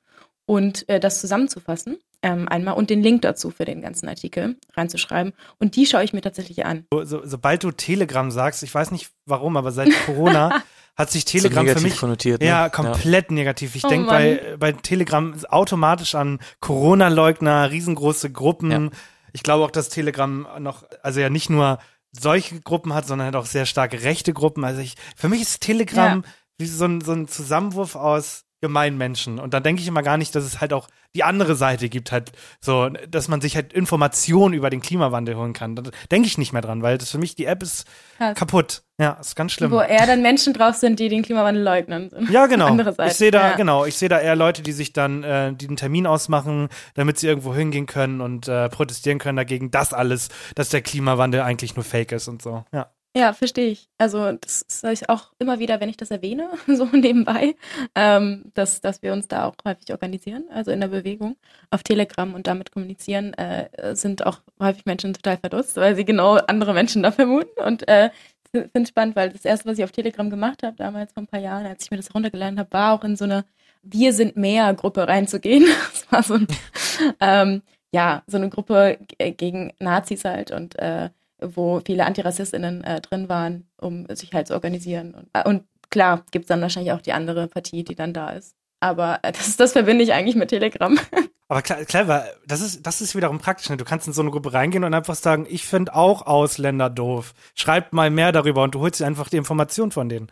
[0.46, 5.34] und äh, das zusammenzufassen ähm, einmal und den Link dazu für den ganzen Artikel reinzuschreiben.
[5.60, 6.86] Und die schaue ich mir tatsächlich an.
[6.94, 10.64] So, so, sobald du Telegram sagst, ich weiß nicht warum, aber seit Corona
[10.96, 12.48] hat sich Telegram so für mich konnotiert, ne?
[12.48, 13.34] ja komplett ja.
[13.34, 13.76] negativ.
[13.76, 18.72] Ich Oh denke bei, bei Telegram automatisch an Corona-Leugner, riesengroße Gruppen.
[18.72, 18.90] Ja.
[19.32, 21.80] Ich glaube auch, dass Telegram noch, also ja nicht nur
[22.12, 24.64] solche Gruppen hat, sondern halt auch sehr starke rechte Gruppen.
[24.64, 26.24] Also ich, für mich ist Telegram
[26.60, 29.40] wie so ein, so ein Zusammenwurf aus Gemeinmenschen.
[29.40, 32.14] Und dann denke ich immer gar nicht, dass es halt auch die andere Seite gibt,
[32.14, 35.76] halt so, dass man sich halt Informationen über den Klimawandel holen kann.
[35.76, 37.86] Da denke ich nicht mehr dran, weil das für mich, die App ist
[38.18, 38.38] Krass.
[38.38, 38.84] kaputt.
[38.98, 39.70] Ja, ist ganz schlimm.
[39.72, 42.10] Wo eher dann Menschen drauf sind, die den Klimawandel leugnen.
[42.32, 42.68] Ja, genau.
[42.72, 43.12] Andere Seite.
[43.12, 43.56] Ich sehe da, ja.
[43.58, 47.20] genau, ich sehe da eher Leute, die sich dann äh, die einen Termin ausmachen, damit
[47.20, 51.76] sie irgendwo hingehen können und äh, protestieren können dagegen, das alles, dass der Klimawandel eigentlich
[51.76, 52.64] nur Fake ist und so.
[52.72, 52.88] Ja.
[53.16, 53.90] Ja, verstehe ich.
[54.00, 57.56] Also das sage ich auch immer wieder, wenn ich das erwähne, so nebenbei,
[57.94, 61.38] ähm, dass, dass wir uns da auch häufig organisieren, also in der Bewegung
[61.70, 66.38] auf Telegram und damit kommunizieren, äh, sind auch häufig Menschen total verdutzt, weil sie genau
[66.48, 67.62] andere Menschen da vermuten.
[67.64, 68.10] Und äh,
[68.52, 71.28] finde es spannend, weil das erste, was ich auf Telegram gemacht habe, damals vor ein
[71.28, 73.46] paar Jahren, als ich mir das runtergeladen habe, war auch in so eine
[73.84, 75.66] Wir sind mehr Gruppe reinzugehen.
[75.94, 76.48] Das war so ein,
[77.20, 77.62] ähm,
[77.94, 81.10] ja, so eine Gruppe g- gegen Nazis halt und äh,
[81.56, 85.14] wo viele AntirassistInnen äh, drin waren, um sich halt zu organisieren.
[85.14, 88.30] Und, äh, und klar, gibt es dann wahrscheinlich auch die andere Partie, die dann da
[88.30, 88.56] ist.
[88.80, 90.98] Aber äh, das, das verbinde ich eigentlich mit Telegram.
[91.50, 93.70] Aber klar, clever, das ist, das ist wiederum praktisch.
[93.70, 93.78] Ne?
[93.78, 97.34] Du kannst in so eine Gruppe reingehen und einfach sagen, ich finde auch Ausländer doof.
[97.54, 100.32] Schreibt mal mehr darüber und du holst dir einfach die Information von denen.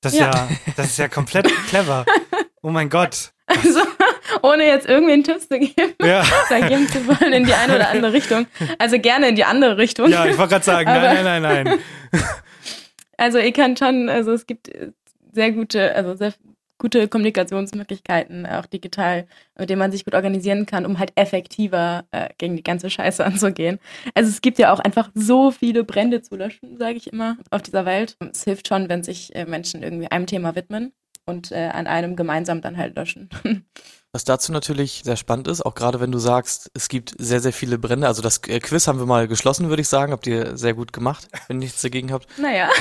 [0.00, 0.48] Das ist ja, Ja.
[0.76, 2.04] das ist ja komplett clever.
[2.62, 3.32] Oh mein Gott.
[3.46, 3.80] Also,
[4.42, 6.24] ohne jetzt irgendwen Tipps zu geben, Ja.
[6.48, 8.46] da geben zu wollen in die eine oder andere Richtung.
[8.78, 10.08] Also gerne in die andere Richtung.
[10.10, 11.78] Ja, ich wollte gerade sagen, nein, nein, nein, nein.
[13.18, 14.70] Also ich kann schon, also es gibt
[15.32, 16.32] sehr gute, also sehr
[16.78, 22.30] gute Kommunikationsmöglichkeiten, auch digital, mit denen man sich gut organisieren kann, um halt effektiver äh,
[22.38, 23.78] gegen die ganze Scheiße anzugehen.
[24.14, 27.62] Also es gibt ja auch einfach so viele Brände zu löschen, sage ich immer, auf
[27.62, 28.16] dieser Welt.
[28.32, 30.92] Es hilft schon, wenn sich äh, Menschen irgendwie einem Thema widmen
[31.24, 33.30] und äh, an einem gemeinsam dann halt löschen.
[34.14, 37.52] Was dazu natürlich sehr spannend ist, auch gerade wenn du sagst, es gibt sehr, sehr
[37.52, 38.06] viele Brände.
[38.06, 40.12] Also das äh, Quiz haben wir mal geschlossen, würde ich sagen.
[40.12, 42.26] Habt ihr sehr gut gemacht, wenn ihr nichts dagegen habt.
[42.38, 42.68] naja.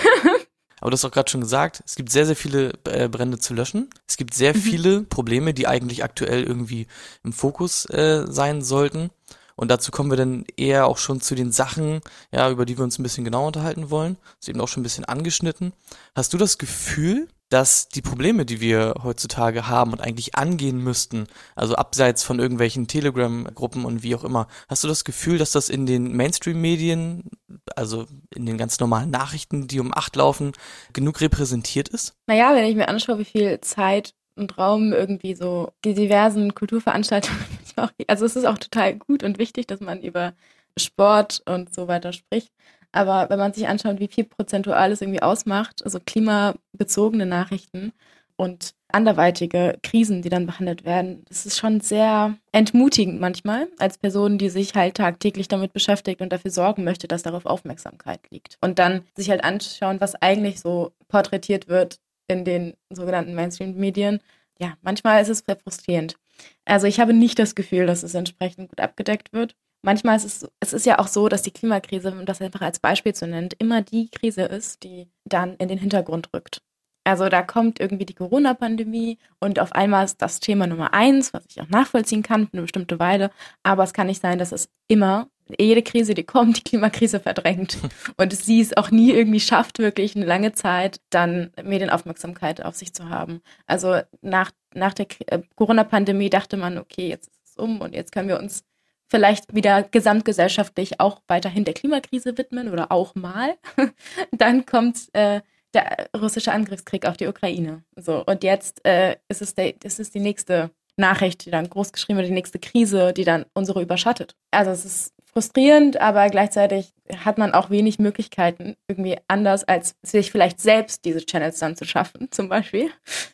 [0.81, 3.53] Aber du hast auch gerade schon gesagt, es gibt sehr, sehr viele äh, Brände zu
[3.53, 3.91] löschen.
[4.07, 6.87] Es gibt sehr viele Probleme, die eigentlich aktuell irgendwie
[7.23, 9.11] im Fokus äh, sein sollten.
[9.55, 12.83] Und dazu kommen wir dann eher auch schon zu den Sachen, ja, über die wir
[12.83, 14.17] uns ein bisschen genauer unterhalten wollen.
[14.39, 15.71] Das ist eben auch schon ein bisschen angeschnitten.
[16.15, 21.27] Hast du das Gefühl, dass die Probleme, die wir heutzutage haben und eigentlich angehen müssten,
[21.53, 25.67] also abseits von irgendwelchen Telegram-Gruppen und wie auch immer, hast du das Gefühl, dass das
[25.67, 27.29] in den Mainstream-Medien,
[27.75, 30.53] also in den ganz normalen Nachrichten, die um acht laufen,
[30.93, 32.15] genug repräsentiert ist?
[32.25, 37.43] Naja, wenn ich mir anschaue, wie viel Zeit und Raum irgendwie so die diversen Kulturveranstaltungen,
[38.07, 40.33] also es ist auch total gut und wichtig, dass man über
[40.77, 42.49] Sport und so weiter spricht.
[42.91, 47.93] Aber wenn man sich anschaut, wie viel prozentual es irgendwie ausmacht, also klimabezogene Nachrichten
[48.35, 54.37] und anderweitige Krisen, die dann behandelt werden, das ist schon sehr entmutigend manchmal als Person,
[54.37, 58.57] die sich halt tagtäglich damit beschäftigt und dafür sorgen möchte, dass darauf Aufmerksamkeit liegt.
[58.61, 64.19] Und dann sich halt anschauen, was eigentlich so porträtiert wird in den sogenannten Mainstream-Medien.
[64.59, 66.17] Ja, manchmal ist es sehr frustrierend.
[66.65, 69.55] Also ich habe nicht das Gefühl, dass es entsprechend gut abgedeckt wird.
[69.83, 72.79] Manchmal ist es, es ist ja auch so, dass die Klimakrise, um das einfach als
[72.79, 76.61] Beispiel zu nennen, immer die Krise ist, die dann in den Hintergrund rückt.
[77.03, 81.43] Also da kommt irgendwie die Corona-Pandemie und auf einmal ist das Thema Nummer eins, was
[81.49, 83.31] ich auch nachvollziehen kann für eine bestimmte Weile.
[83.63, 85.27] Aber es kann nicht sein, dass es immer,
[85.59, 87.77] jede Krise, die kommt, die Klimakrise verdrängt.
[88.17, 92.93] Und sie es auch nie irgendwie schafft, wirklich eine lange Zeit dann Medienaufmerksamkeit auf sich
[92.93, 93.41] zu haben.
[93.65, 98.11] Also nach, nach der äh, Corona-Pandemie dachte man, okay, jetzt ist es um und jetzt
[98.11, 98.63] können wir uns
[99.11, 103.57] vielleicht wieder gesamtgesellschaftlich auch weiterhin der Klimakrise widmen oder auch mal.
[104.31, 105.41] dann kommt äh,
[105.73, 107.83] der russische Angriffskrieg auf die Ukraine.
[107.97, 112.17] So, und jetzt äh, ist es der, ist die nächste Nachricht, die dann groß geschrieben
[112.17, 114.35] wird, die nächste Krise, die dann unsere überschattet.
[114.49, 120.31] Also es ist frustrierend, aber gleichzeitig hat man auch wenig Möglichkeiten, irgendwie anders als sich
[120.31, 122.89] vielleicht selbst diese Channels dann zu schaffen, zum Beispiel,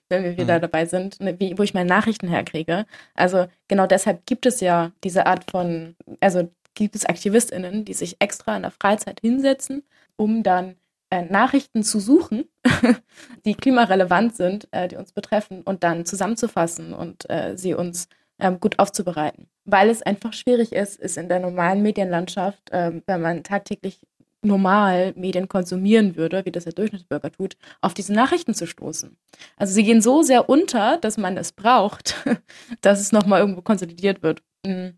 [0.10, 0.62] wenn wir wieder Mhm.
[0.62, 2.86] dabei sind, ne, wie, wo ich meine Nachrichten herkriege.
[3.16, 8.18] Also genau deshalb gibt es ja diese Art von, also gibt es AktivistInnen, die sich
[8.20, 9.84] extra in der Freizeit hinsetzen,
[10.16, 10.76] um dann
[11.10, 12.46] äh, Nachrichten zu suchen,
[13.46, 18.08] die klimarelevant sind, äh, die uns betreffen und dann zusammenzufassen und äh, sie uns
[18.40, 19.48] ähm, gut aufzubereiten.
[19.66, 24.00] Weil es einfach schwierig ist, ist in der normalen Medienlandschaft, ähm, wenn man tagtäglich
[24.42, 29.18] normal Medien konsumieren würde, wie das der Durchschnittsbürger tut, auf diese Nachrichten zu stoßen.
[29.58, 32.16] Also sie gehen so sehr unter, dass man es braucht,
[32.82, 34.42] dass es nochmal irgendwo konsolidiert wird.
[34.66, 34.90] Mm.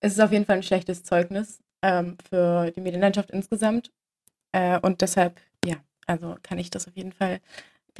[0.00, 3.92] es ist auf jeden Fall ein schlechtes Zeugnis ähm, für die Medienlandschaft insgesamt.
[4.52, 5.76] Äh, und deshalb, ja,
[6.06, 7.40] also kann ich das auf jeden Fall,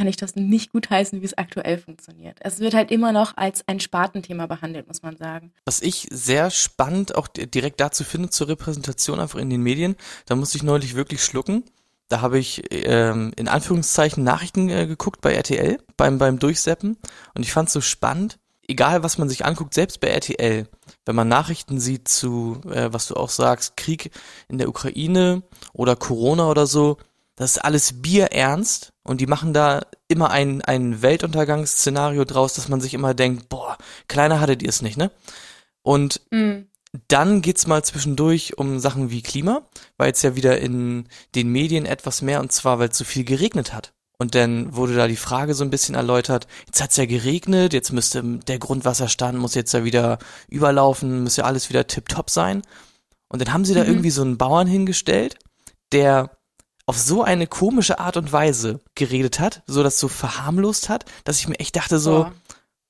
[0.00, 2.38] kann ich das nicht gutheißen, wie es aktuell funktioniert.
[2.40, 5.52] Es wird halt immer noch als ein Spartenthema behandelt, muss man sagen.
[5.66, 10.36] Was ich sehr spannend auch direkt dazu finde, zur Repräsentation einfach in den Medien, da
[10.36, 11.64] musste ich neulich wirklich schlucken.
[12.08, 16.96] Da habe ich ähm, in Anführungszeichen Nachrichten äh, geguckt bei RTL beim, beim Durchseppen
[17.34, 20.66] und ich fand es so spannend, egal was man sich anguckt, selbst bei RTL,
[21.04, 24.12] wenn man Nachrichten sieht zu, äh, was du auch sagst, Krieg
[24.48, 25.42] in der Ukraine
[25.74, 26.96] oder Corona oder so,
[27.36, 32.80] das ist alles bierernst und die machen da immer ein, ein Weltuntergangsszenario draus, dass man
[32.80, 35.10] sich immer denkt, boah, kleiner hattet ihr es nicht, ne?
[35.82, 36.66] Und mhm.
[37.06, 39.62] Dann geht's mal zwischendurch um Sachen wie Klima,
[39.96, 43.22] weil jetzt ja wieder in den Medien etwas mehr und zwar, weil es so viel
[43.22, 43.92] geregnet hat.
[44.18, 47.92] Und dann wurde da die Frage so ein bisschen erläutert, jetzt hat's ja geregnet, jetzt
[47.92, 50.18] müsste der Grundwasserstand muss jetzt ja wieder
[50.48, 52.62] überlaufen, muss ja alles wieder tipptopp sein.
[53.28, 53.90] Und dann haben sie da mhm.
[53.90, 55.38] irgendwie so einen Bauern hingestellt,
[55.92, 56.36] der
[56.90, 61.38] auf so eine komische Art und Weise geredet hat, so das so verharmlost hat, dass
[61.38, 62.32] ich mir echt dachte so, Boah.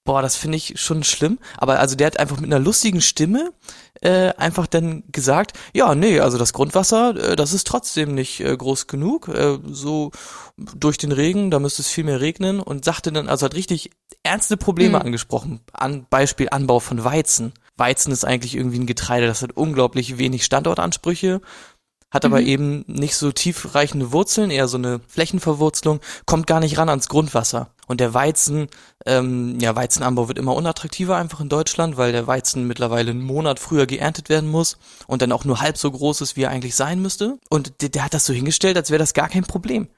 [0.04, 1.38] Boah, das finde ich schon schlimm.
[1.58, 3.52] Aber also der hat einfach mit einer lustigen Stimme
[4.00, 8.56] äh, einfach dann gesagt, ja, nee, also das Grundwasser, äh, das ist trotzdem nicht äh,
[8.56, 9.28] groß genug.
[9.28, 10.10] Äh, so
[10.56, 13.90] durch den Regen, da müsste es viel mehr regnen und sagte dann, also hat richtig
[14.22, 15.04] ernste Probleme mhm.
[15.04, 15.60] angesprochen.
[15.74, 17.52] An Beispiel Anbau von Weizen.
[17.76, 21.40] Weizen ist eigentlich irgendwie ein Getreide, das hat unglaublich wenig Standortansprüche
[22.10, 22.46] hat aber mhm.
[22.46, 27.70] eben nicht so tiefreichende Wurzeln, eher so eine Flächenverwurzelung, kommt gar nicht ran ans Grundwasser.
[27.86, 28.68] Und der Weizen,
[29.06, 33.58] ähm, ja, Weizenanbau wird immer unattraktiver einfach in Deutschland, weil der Weizen mittlerweile einen Monat
[33.58, 36.76] früher geerntet werden muss und dann auch nur halb so groß ist, wie er eigentlich
[36.76, 37.38] sein müsste.
[37.48, 39.88] Und der, der hat das so hingestellt, als wäre das gar kein Problem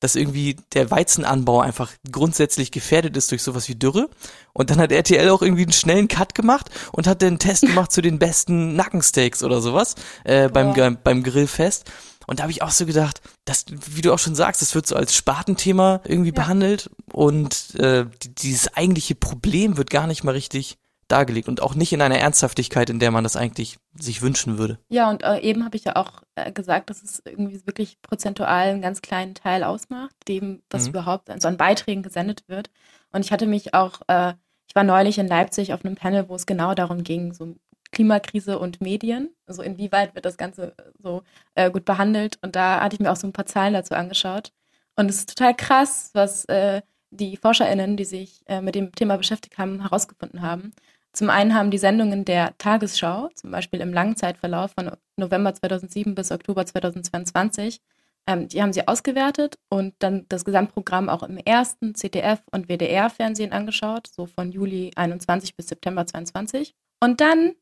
[0.00, 4.08] dass irgendwie der Weizenanbau einfach grundsätzlich gefährdet ist durch sowas wie Dürre.
[4.52, 7.92] Und dann hat RTL auch irgendwie einen schnellen Cut gemacht und hat den Test gemacht
[7.92, 10.90] zu den besten Nackensteaks oder sowas äh, beim, ja.
[10.90, 11.90] beim Grillfest.
[12.26, 14.86] Und da habe ich auch so gedacht, das, wie du auch schon sagst, das wird
[14.86, 16.34] so als Spartenthema irgendwie ja.
[16.34, 18.06] behandelt und äh,
[18.38, 20.76] dieses eigentliche Problem wird gar nicht mal richtig
[21.08, 24.78] dargelegt und auch nicht in einer Ernsthaftigkeit, in der man das eigentlich sich wünschen würde.
[24.88, 28.68] Ja, und äh, eben habe ich ja auch äh, gesagt, dass es irgendwie wirklich prozentual
[28.68, 30.90] einen ganz kleinen Teil ausmacht, dem, was mhm.
[30.90, 32.70] überhaupt so an Beiträgen gesendet wird.
[33.12, 34.34] Und ich hatte mich auch, äh,
[34.68, 37.54] ich war neulich in Leipzig auf einem Panel, wo es genau darum ging, so
[37.92, 41.22] Klimakrise und Medien, also inwieweit wird das Ganze so
[41.54, 42.38] äh, gut behandelt.
[42.42, 44.52] Und da hatte ich mir auch so ein paar Zahlen dazu angeschaut.
[44.96, 49.16] Und es ist total krass, was äh, die ForscherInnen, die sich äh, mit dem Thema
[49.16, 50.72] beschäftigt haben, herausgefunden haben.
[51.16, 56.30] Zum einen haben die Sendungen der Tagesschau, zum Beispiel im Langzeitverlauf von November 2007 bis
[56.30, 57.80] Oktober 2022,
[58.26, 63.52] ähm, die haben sie ausgewertet und dann das Gesamtprogramm auch im ersten ZDF und WDR-Fernsehen
[63.52, 66.74] angeschaut, so von Juli 21 bis September 22.
[67.00, 67.54] Und dann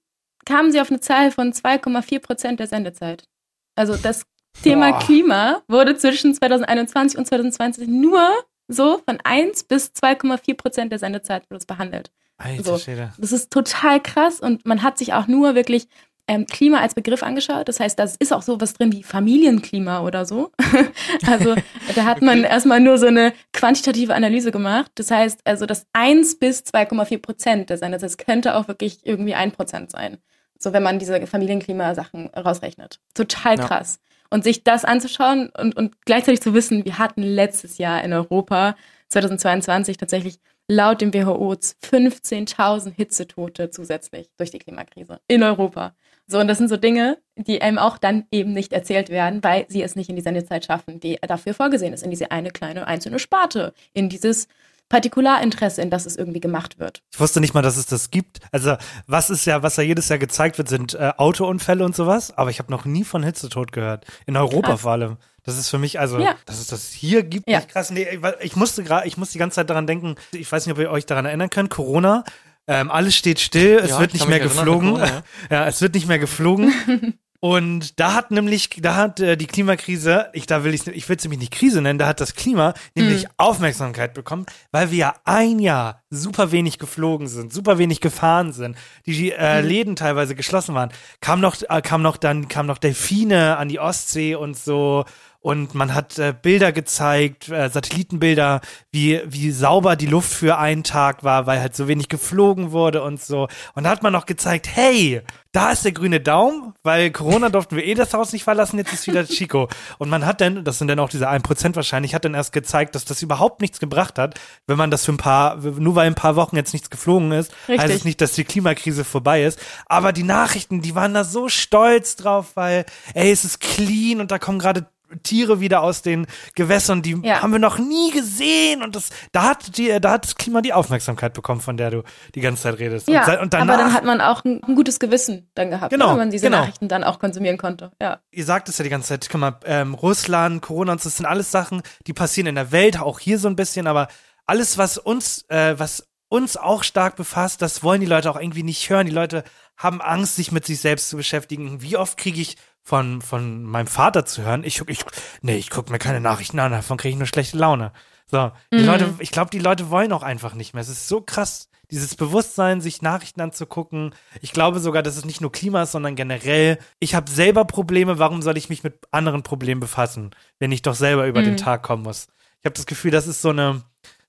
[0.45, 3.29] kamen sie auf eine Zahl von 2,4 Prozent der Sendezeit.
[3.77, 4.25] Also das
[4.65, 4.99] Thema Boah.
[4.99, 8.29] Klima wurde zwischen 2021 und 2020 nur
[8.67, 12.11] so von 1 bis 2,4 Prozent der Sendezeit behandelt.
[12.37, 12.93] Alter, so.
[13.19, 15.89] Das ist total krass und man hat sich auch nur wirklich
[16.27, 17.69] ähm, Klima als Begriff angeschaut.
[17.69, 20.51] Das heißt, da ist auch sowas drin wie Familienklima oder so.
[21.27, 21.55] also
[21.95, 24.91] da hat man erstmal nur so eine quantitative Analyse gemacht.
[24.95, 29.55] Das heißt, also das 1 bis 2,4 Prozent des Einsatzes könnte auch wirklich irgendwie 1
[29.55, 30.19] Prozent sein.
[30.59, 33.01] So wenn man diese Familienklima-Sachen rausrechnet.
[33.13, 33.99] Total krass.
[34.01, 34.27] Ja.
[34.31, 38.75] Und sich das anzuschauen und, und gleichzeitig zu wissen, wir hatten letztes Jahr in Europa
[39.09, 45.95] 2022 tatsächlich laut dem WHO 15.000 Hitzetote zusätzlich durch die Klimakrise in Europa.
[46.27, 49.67] So, und das sind so Dinge, die einem auch dann eben nicht erzählt werden, weil
[49.69, 52.87] sie es nicht in die Sendezeit schaffen, die dafür vorgesehen ist, in diese eine kleine
[52.87, 54.49] einzelne Sparte, in dieses
[54.89, 57.03] Partikularinteresse, in das es irgendwie gemacht wird.
[57.13, 58.41] Ich wusste nicht mal, dass es das gibt.
[58.53, 62.37] Also, was ist ja, was ja jedes Jahr gezeigt wird, sind äh, Autounfälle und sowas,
[62.37, 64.05] aber ich habe noch nie von Hitzetod gehört.
[64.27, 64.81] In Europa Krass.
[64.83, 65.17] vor allem.
[65.45, 66.37] Das ist für mich, also, ja.
[66.47, 67.59] dass es das hier gibt, ja.
[67.59, 67.91] nicht krass.
[67.91, 70.81] Nee, ich musste gerade, ich muss die ganze Zeit daran denken, ich weiß nicht, ob
[70.81, 72.25] ihr euch daran erinnern könnt, Corona,
[72.67, 74.95] ähm, alles steht still, es ja, wird nicht mehr geflogen.
[74.95, 75.67] Corona, ja.
[75.67, 76.73] es wird nicht mehr geflogen.
[77.45, 81.17] Und da hat nämlich, da hat äh, die Klimakrise, ich da will ich, ich will
[81.17, 83.31] es nämlich nicht Krise nennen, da hat das Klima nämlich mhm.
[83.37, 88.79] Aufmerksamkeit bekommen, weil wir ja ein Jahr super wenig geflogen sind, super wenig gefahren sind,
[89.05, 89.69] die äh, mhm.
[89.69, 90.89] Läden teilweise geschlossen waren,
[91.21, 95.05] kam noch, äh, kam noch dann, kam noch Delfine an die Ostsee und so
[95.45, 100.85] und man hat äh, Bilder gezeigt, äh, Satellitenbilder, wie, wie sauber die Luft für einen
[100.85, 103.49] Tag war, weil halt so wenig geflogen wurde und so.
[103.75, 105.21] Und da hat man noch gezeigt, hey,
[105.53, 108.95] da ist der grüne Daumen, weil Corona durften wir eh das Haus nicht verlassen, jetzt
[108.95, 109.69] ist wieder Chico.
[109.99, 112.95] Und man hat dann, das sind dann auch diese 1% wahrscheinlich, hat dann erst gezeigt,
[112.95, 116.15] dass das überhaupt nichts gebracht hat, wenn man das für ein paar, nur weil ein
[116.15, 117.85] paar Wochen jetzt nichts geflogen ist, Richtig.
[117.85, 119.61] heißt es nicht, dass die Klimakrise vorbei ist.
[119.87, 124.31] Aber die Nachrichten, die waren da so stolz drauf, weil, ey, es ist clean und
[124.31, 124.87] da kommen gerade
[125.23, 127.43] Tiere wieder aus den Gewässern, die Ja.
[127.43, 130.73] haben wir noch nie gesehen und das, da hat die, da hat das Klima die
[130.73, 132.03] Aufmerksamkeit bekommen, von der du
[132.35, 133.09] die ganze Zeit redest.
[133.09, 135.91] Ja, und, und danach, aber dann hat man auch ein, ein gutes Gewissen dann gehabt,
[135.93, 136.59] Genau, ne, wenn man diese genau.
[136.61, 137.93] Nachrichten dann auch konsumieren konnte.
[138.01, 138.21] Ja.
[138.31, 141.17] ihr sagt es ja die ganze Zeit, guck mal, ähm, Russland, Corona und so, das
[141.17, 144.09] sind alles Sachen, die passieren in der Welt, auch hier so ein bisschen, aber
[144.47, 148.63] alles, was uns, äh, was uns auch stark befasst, das wollen die Leute auch irgendwie
[148.65, 149.07] nicht hören.
[149.07, 149.45] Die Leute
[149.77, 151.81] haben Angst, sich mit sich selbst zu beschäftigen.
[151.81, 155.05] Wie oft kriege ich von, von meinem Vater zu hören, ich, ich,
[155.43, 157.93] nee, ich gucke mir keine Nachrichten an, davon kriege ich nur schlechte Laune.
[158.27, 158.87] So, die Mhm.
[158.87, 160.83] Leute, ich glaube, die Leute wollen auch einfach nicht mehr.
[160.83, 164.15] Es ist so krass, dieses Bewusstsein, sich Nachrichten anzugucken.
[164.41, 166.79] Ich glaube sogar, dass es nicht nur Klima ist, sondern generell.
[166.99, 170.95] Ich habe selber Probleme, warum soll ich mich mit anderen Problemen befassen, wenn ich doch
[170.95, 171.59] selber über den Mhm.
[171.59, 172.29] Tag kommen muss?
[172.61, 173.83] Ich habe das Gefühl, das ist so eine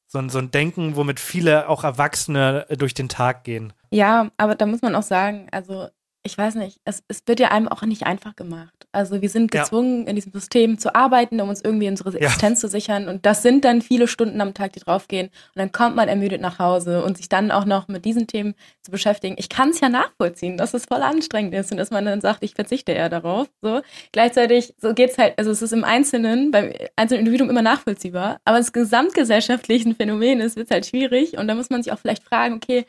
[0.07, 3.73] so ein, so ein Denken, womit viele auch Erwachsene äh, durch den Tag gehen.
[3.89, 5.87] Ja, aber da muss man auch sagen, also
[6.25, 8.73] ich weiß nicht, es, es wird ja einem auch nicht einfach gemacht.
[8.91, 9.61] Also wir sind Ja.
[9.61, 12.25] gezwungen, in diesem System zu arbeiten, um uns irgendwie unsere Ja.
[12.25, 13.07] Existenz zu sichern.
[13.07, 15.27] Und das sind dann viele Stunden am Tag, die draufgehen.
[15.27, 18.55] Und dann kommt man ermüdet nach Hause und sich dann auch noch mit diesen Themen
[18.81, 19.35] zu beschäftigen.
[19.37, 22.43] Ich kann es ja nachvollziehen, dass es voll anstrengend ist und dass man dann sagt,
[22.43, 23.47] ich verzichte eher darauf.
[23.61, 23.81] So.
[24.11, 28.57] Gleichzeitig, so geht's halt, also es ist im Einzelnen, beim einzelnen Individuum immer nachvollziehbar, aber
[28.57, 32.55] das gesamtgesellschaftliche Phänomen ist, wird halt schwierig und da muss man sich auch vielleicht fragen,
[32.55, 32.85] okay,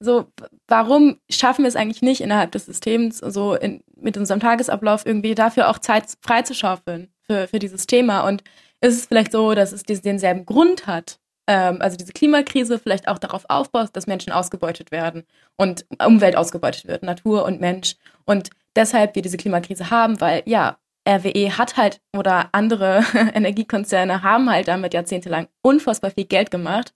[0.00, 0.26] so,
[0.68, 5.34] warum schaffen wir es eigentlich nicht innerhalb des Systems, so in, mit unserem Tagesablauf irgendwie
[5.34, 8.26] dafür auch Zeit freizuschaufeln für, für dieses Thema?
[8.26, 8.44] Und
[8.80, 13.18] ist es vielleicht so, dass es denselben Grund hat, ähm, also diese Klimakrise vielleicht auch
[13.18, 15.24] darauf aufbaut, dass Menschen ausgebeutet werden
[15.56, 17.96] und Umwelt ausgebeutet wird, Natur und Mensch.
[18.24, 23.02] Und deshalb wir diese Klimakrise haben, weil ja, RWE hat halt oder andere
[23.34, 26.94] Energiekonzerne haben halt damit jahrzehntelang unfassbar viel Geld gemacht.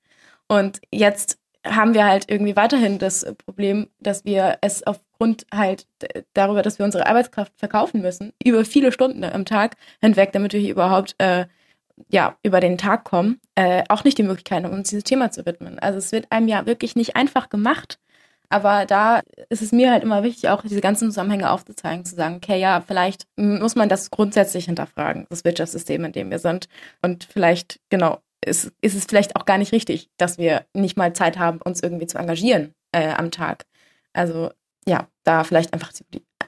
[0.48, 5.86] Und jetzt haben wir halt irgendwie weiterhin das Problem, dass wir es aufgrund halt
[6.34, 10.60] darüber, dass wir unsere Arbeitskraft verkaufen müssen, über viele Stunden am Tag hinweg, damit wir
[10.60, 11.46] hier überhaupt äh,
[12.08, 15.46] ja, über den Tag kommen, äh, auch nicht die Möglichkeit haben, uns dieses Thema zu
[15.46, 15.78] widmen.
[15.78, 17.98] Also es wird einem ja wirklich nicht einfach gemacht.
[18.48, 22.36] Aber da ist es mir halt immer wichtig, auch diese ganzen Zusammenhänge aufzuzeigen, zu sagen,
[22.36, 26.68] okay, ja, vielleicht muss man das grundsätzlich hinterfragen, das Wirtschaftssystem, in dem wir sind.
[27.00, 31.12] Und vielleicht, genau, ist, ist es vielleicht auch gar nicht richtig, dass wir nicht mal
[31.14, 33.64] Zeit haben, uns irgendwie zu engagieren äh, am Tag.
[34.12, 34.50] Also
[34.86, 35.92] ja, da vielleicht einfach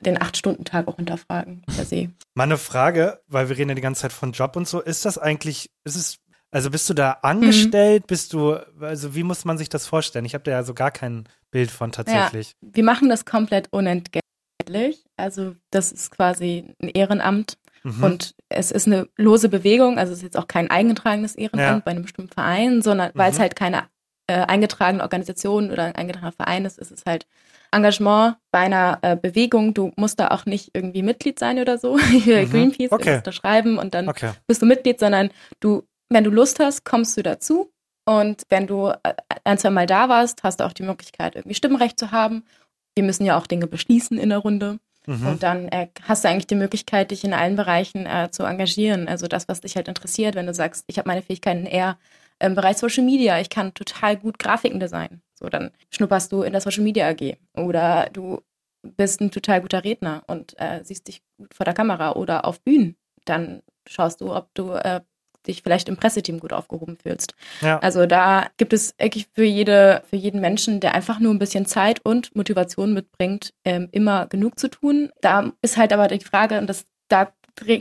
[0.00, 2.11] den Acht-Stunden-Tag auch hinterfragen per se.
[2.35, 5.18] Meine Frage, weil wir reden ja die ganze Zeit von Job und so, ist das
[5.18, 6.18] eigentlich, ist es,
[6.50, 6.96] also bist du Mhm.
[6.96, 10.24] da angestellt, bist du, also wie muss man sich das vorstellen?
[10.24, 12.54] Ich habe da ja so gar kein Bild von tatsächlich.
[12.61, 15.04] Ja, wir machen das komplett unentgeltlich.
[15.16, 18.03] Also das ist quasi ein Ehrenamt Mhm.
[18.03, 19.99] und es ist eine lose Bewegung.
[19.99, 21.83] Also es ist jetzt auch kein eingetragenes Ehrenamt Ja.
[21.85, 23.42] bei einem bestimmten Verein, sondern weil es Mhm.
[23.42, 23.85] halt keine
[24.27, 27.27] äh, eingetragene Organisation oder ein eingetragener Verein ist, ist es halt
[27.73, 29.75] Engagement bei einer äh, Bewegung.
[29.75, 32.51] Du musst da auch nicht irgendwie Mitglied sein oder so, Mhm.
[32.51, 33.20] Greenpeace, Okay.
[33.23, 34.31] da schreiben und dann Okay.
[34.47, 35.29] bist du Mitglied, sondern
[35.61, 37.70] du, wenn du Lust hast, kommst du dazu.
[38.07, 41.55] Und wenn du äh, ein, zwei Mal da warst, hast du auch die Möglichkeit, irgendwie
[41.55, 42.44] Stimmrecht zu haben.
[42.97, 44.79] Wir müssen ja auch Dinge beschließen in der Runde.
[45.07, 45.27] Mhm.
[45.27, 49.09] Und dann äh, hast du eigentlich die Möglichkeit, dich in allen Bereichen äh, zu engagieren.
[49.09, 51.99] Also das, was dich halt interessiert, wenn du sagst, ich habe meine Fähigkeiten eher
[52.38, 55.23] im Bereich Social Media, ich kann total gut Grafiken designen.
[55.35, 57.37] So, dann schnupperst du in der Social Media AG.
[57.57, 58.40] Oder du
[58.83, 62.61] bist ein total guter Redner und äh, siehst dich gut vor der Kamera oder auf
[62.61, 62.97] Bühnen.
[63.25, 65.01] Dann schaust du, ob du äh,
[65.46, 67.35] dich vielleicht im Presseteam gut aufgehoben fühlst.
[67.61, 67.78] Ja.
[67.78, 71.66] Also da gibt es wirklich für jede, für jeden Menschen, der einfach nur ein bisschen
[71.66, 75.11] Zeit und Motivation mitbringt, ähm, immer genug zu tun.
[75.20, 77.33] Da ist halt aber die Frage, und das, da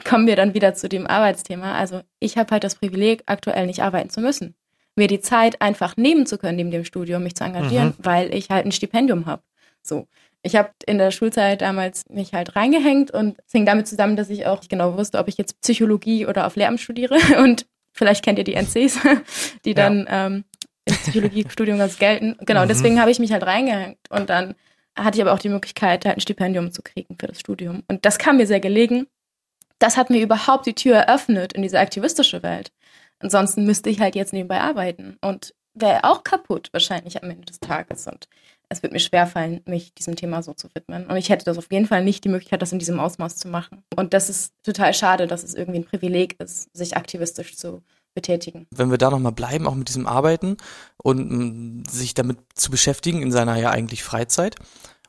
[0.08, 1.74] kommen wir dann wieder zu dem Arbeitsthema.
[1.74, 4.56] Also ich habe halt das Privileg, aktuell nicht arbeiten zu müssen.
[4.96, 8.06] Mir die Zeit einfach nehmen zu können, neben dem Studium mich zu engagieren, Mhm.
[8.06, 9.42] weil ich halt ein Stipendium habe.
[9.82, 10.08] So.
[10.46, 14.30] Ich habe in der Schulzeit damals mich halt reingehängt und es hing damit zusammen, dass
[14.30, 17.16] ich auch nicht genau wusste, ob ich jetzt Psychologie oder auf Lehramt studiere.
[17.42, 19.00] Und vielleicht kennt ihr die NCs,
[19.66, 20.44] die dann ähm,
[20.86, 22.36] im Psychologiestudium ganz gelten.
[22.42, 22.68] Genau, Mhm.
[22.68, 23.98] deswegen habe ich mich halt reingehängt.
[24.10, 24.56] Und dann
[25.00, 27.84] hatte ich aber auch die Möglichkeit, halt ein Stipendium zu kriegen für das Studium.
[27.88, 29.08] Und das kam mir sehr gelegen.
[29.80, 32.72] Das hat mir überhaupt die Tür eröffnet in diese aktivistische Welt.
[33.20, 37.60] Ansonsten müsste ich halt jetzt nebenbei arbeiten und wäre auch kaputt wahrscheinlich am Ende des
[37.60, 38.06] Tages.
[38.08, 38.28] Und
[38.74, 41.06] es wird mir schwerfallen, mich diesem Thema so zu widmen.
[41.08, 43.48] Und ich hätte das auf jeden Fall nicht die Möglichkeit, das in diesem Ausmaß zu
[43.48, 43.84] machen.
[43.96, 47.82] Und das ist total schade, dass es irgendwie ein Privileg ist, sich aktivistisch zu
[48.14, 48.68] betätigen.
[48.72, 50.58] Wenn wir da nochmal bleiben, auch mit diesem Arbeiten
[50.98, 54.56] und m, sich damit zu beschäftigen in seiner ja eigentlich Freizeit.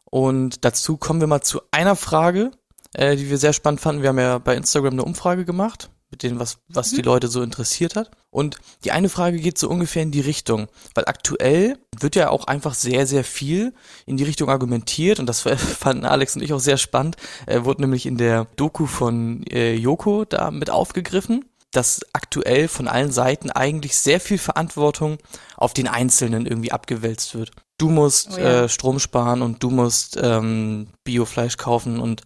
[0.04, 2.52] Und dazu kommen wir mal zu einer Frage,
[2.94, 4.02] äh, die wir sehr spannend fanden.
[4.02, 7.42] Wir haben ja bei Instagram eine Umfrage gemacht mit dem, was, was die Leute so
[7.42, 8.10] interessiert hat.
[8.34, 10.66] Und die eine Frage geht so ungefähr in die Richtung,
[10.96, 13.72] weil aktuell wird ja auch einfach sehr, sehr viel
[14.06, 15.40] in die Richtung argumentiert und das
[15.78, 17.16] fanden Alex und ich auch sehr spannend,
[17.46, 22.86] äh, wurde nämlich in der Doku von äh, Joko da mit aufgegriffen dass aktuell von
[22.86, 25.18] allen Seiten eigentlich sehr viel Verantwortung
[25.56, 27.50] auf den Einzelnen irgendwie abgewälzt wird.
[27.78, 28.64] Du musst Oh ja.
[28.64, 32.22] äh, Strom sparen und du musst ähm, Biofleisch kaufen und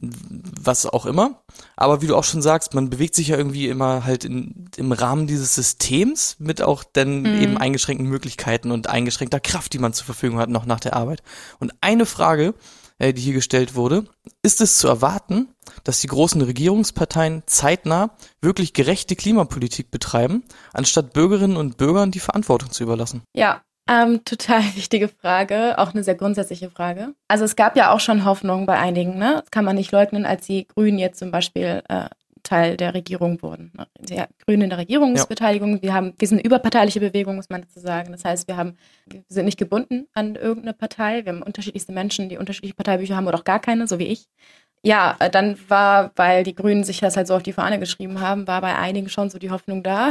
[0.00, 1.42] was auch immer.
[1.76, 4.92] Aber wie du auch schon sagst, man bewegt sich ja irgendwie immer halt in, im
[4.92, 7.40] Rahmen dieses Systems mit auch dann Mhm.
[7.40, 11.22] eben eingeschränkten Möglichkeiten und eingeschränkter Kraft, die man zur Verfügung hat, noch nach der Arbeit.
[11.58, 12.54] Und eine Frage,
[12.98, 14.04] äh, die hier gestellt wurde,
[14.42, 15.48] ist es zu erwarten,
[15.84, 22.70] dass die großen Regierungsparteien zeitnah wirklich gerechte Klimapolitik betreiben, anstatt Bürgerinnen und Bürgern die Verantwortung
[22.70, 23.22] zu überlassen?
[23.34, 27.14] Ja, ähm, total wichtige Frage, auch eine sehr grundsätzliche Frage.
[27.28, 29.36] Also es gab ja auch schon Hoffnung bei einigen, ne?
[29.40, 32.08] Das kann man nicht leugnen, als die Grünen jetzt zum Beispiel äh,
[32.46, 33.72] Teil der Regierung wurden.
[33.76, 33.86] Ne?
[33.98, 37.80] Die Grünen in der Regierungsbeteiligung, wir haben, wir sind eine überparteiliche Bewegung, muss man dazu
[37.80, 38.12] sagen.
[38.12, 38.76] Das heißt, wir haben,
[39.06, 41.24] wir sind nicht gebunden an irgendeine Partei.
[41.24, 44.28] Wir haben unterschiedlichste Menschen, die unterschiedliche Parteibücher haben oder auch gar keine, so wie ich.
[44.82, 48.20] Ja, äh, dann war, weil die Grünen sich das halt so auf die Fahne geschrieben
[48.20, 50.10] haben, war bei einigen schon so die Hoffnung da.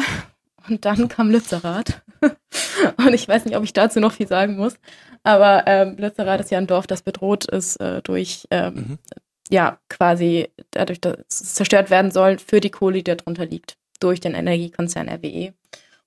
[0.67, 2.01] Und dann kam Lützerath.
[2.97, 4.75] Und ich weiß nicht, ob ich dazu noch viel sagen muss.
[5.23, 8.99] Aber ähm, Lützerath ist ja ein Dorf, das bedroht ist äh, durch, ähm,
[9.49, 14.19] ja, quasi dadurch, dass es zerstört werden soll für die Kohle, die darunter liegt, durch
[14.19, 15.53] den Energiekonzern RWE.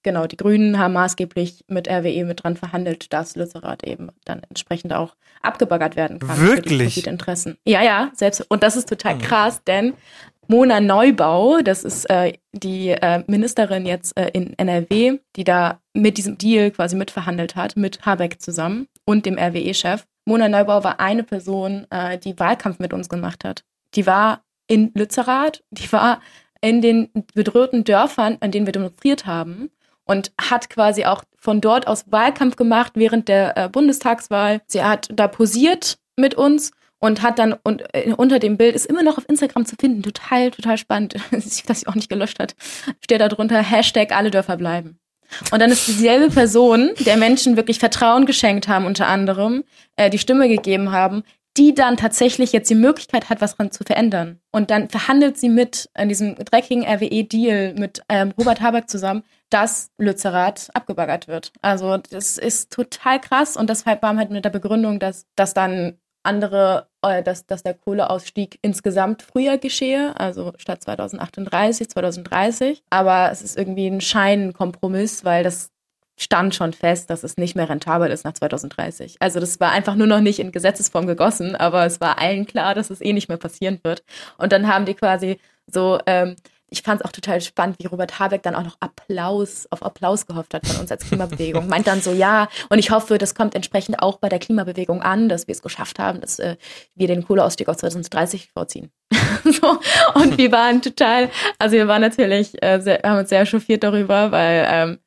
[0.05, 4.93] Genau, die Grünen haben maßgeblich mit RWE mit dran verhandelt, dass Lützerath eben dann entsprechend
[4.93, 6.37] auch abgebaggert werden kann.
[6.37, 6.95] Für die Wirklich?
[6.95, 7.59] Profitinteressen.
[7.67, 8.47] Ja, ja, selbst.
[8.49, 9.95] Und das ist total krass, denn
[10.51, 16.17] Mona Neubau, das ist äh, die äh, Ministerin jetzt äh, in NRW, die da mit
[16.17, 20.07] diesem Deal quasi mitverhandelt hat, mit Habeck zusammen und dem RWE-Chef.
[20.25, 23.63] Mona Neubau war eine Person, äh, die Wahlkampf mit uns gemacht hat.
[23.95, 26.23] Die war in Lützerath, die war
[26.63, 29.71] in den bedrohten Dörfern, an denen wir demonstriert haben
[30.07, 34.63] und hat quasi auch von dort aus Wahlkampf gemacht während der äh, Bundestagswahl.
[34.67, 38.87] Sie hat da posiert mit uns und hat dann und äh, unter dem Bild ist
[38.87, 42.55] immer noch auf Instagram zu finden, total, total spannend, dass sie auch nicht gelöscht hat,
[43.03, 44.99] steht da drunter Hashtag alle Dörfer bleiben.
[45.53, 49.65] Und dann ist dieselbe Person, der Menschen wirklich Vertrauen geschenkt haben, unter anderem,
[49.97, 51.23] äh, die Stimme gegeben haben,
[51.59, 54.41] die dann tatsächlich jetzt die Möglichkeit hat, was dran zu verändern.
[54.53, 59.91] Und dann verhandelt sie mit in diesem dreckigen RWE-Deal mit ähm, Robert Habeck zusammen, dass
[59.99, 61.53] Lützerath abgebaggert wird.
[61.61, 65.99] Also das ist total krass und deshalb war halt mit der Begründung, dass, dass dann
[66.29, 72.83] andere, äh, dass, dass der Kohleausstieg insgesamt früher geschehe, also statt 2038, 2030.
[72.91, 75.71] Aber es ist irgendwie ein Scheinkompromiss, weil das
[76.21, 79.17] stand schon fest, dass es nicht mehr rentabel ist nach 2030.
[79.21, 82.75] Also das war einfach nur noch nicht in Gesetzesform gegossen, aber es war allen klar,
[82.75, 84.03] dass es eh nicht mehr passieren wird.
[84.37, 86.35] Und dann haben die quasi so, ähm,
[86.71, 90.27] ich fand es auch total spannend, wie Robert Habeck dann auch noch Applaus auf Applaus
[90.27, 91.67] gehofft hat von uns als Klimabewegung.
[91.69, 95.29] Meint dann so, ja, und ich hoffe, das kommt entsprechend auch bei der Klimabewegung an,
[95.29, 96.57] dass wir es geschafft haben, dass äh,
[96.95, 98.91] wir den Kohleausstieg auf 2030 vorziehen.
[99.45, 99.79] so,
[100.15, 104.31] und wir waren total, also wir waren natürlich, äh, sehr, haben uns sehr chauffiert darüber,
[104.31, 104.99] weil ähm,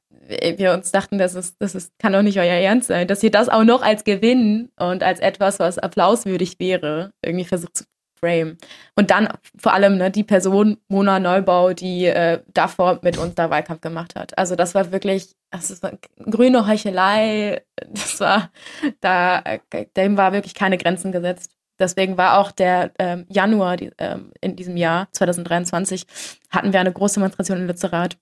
[0.57, 3.31] wir uns dachten, das ist, das ist, kann doch nicht euer Ernst sein, dass ihr
[3.31, 7.83] das auch noch als Gewinn und als etwas, was applauswürdig wäre, irgendwie versucht zu
[8.21, 8.57] frame.
[8.95, 13.49] Und dann vor allem ne, die Person Mona Neubau, die äh, davor mit uns da
[13.49, 14.37] Wahlkampf gemacht hat.
[14.37, 15.97] Also das war wirklich, das eine
[16.29, 17.63] grüne Heuchelei.
[17.89, 18.51] Das war,
[19.01, 19.43] da,
[19.97, 21.51] dem war wirklich keine Grenzen gesetzt.
[21.79, 26.05] Deswegen war auch der ähm, Januar die, ähm, in diesem Jahr, 2023,
[26.51, 28.17] hatten wir eine große Demonstration in Lützerath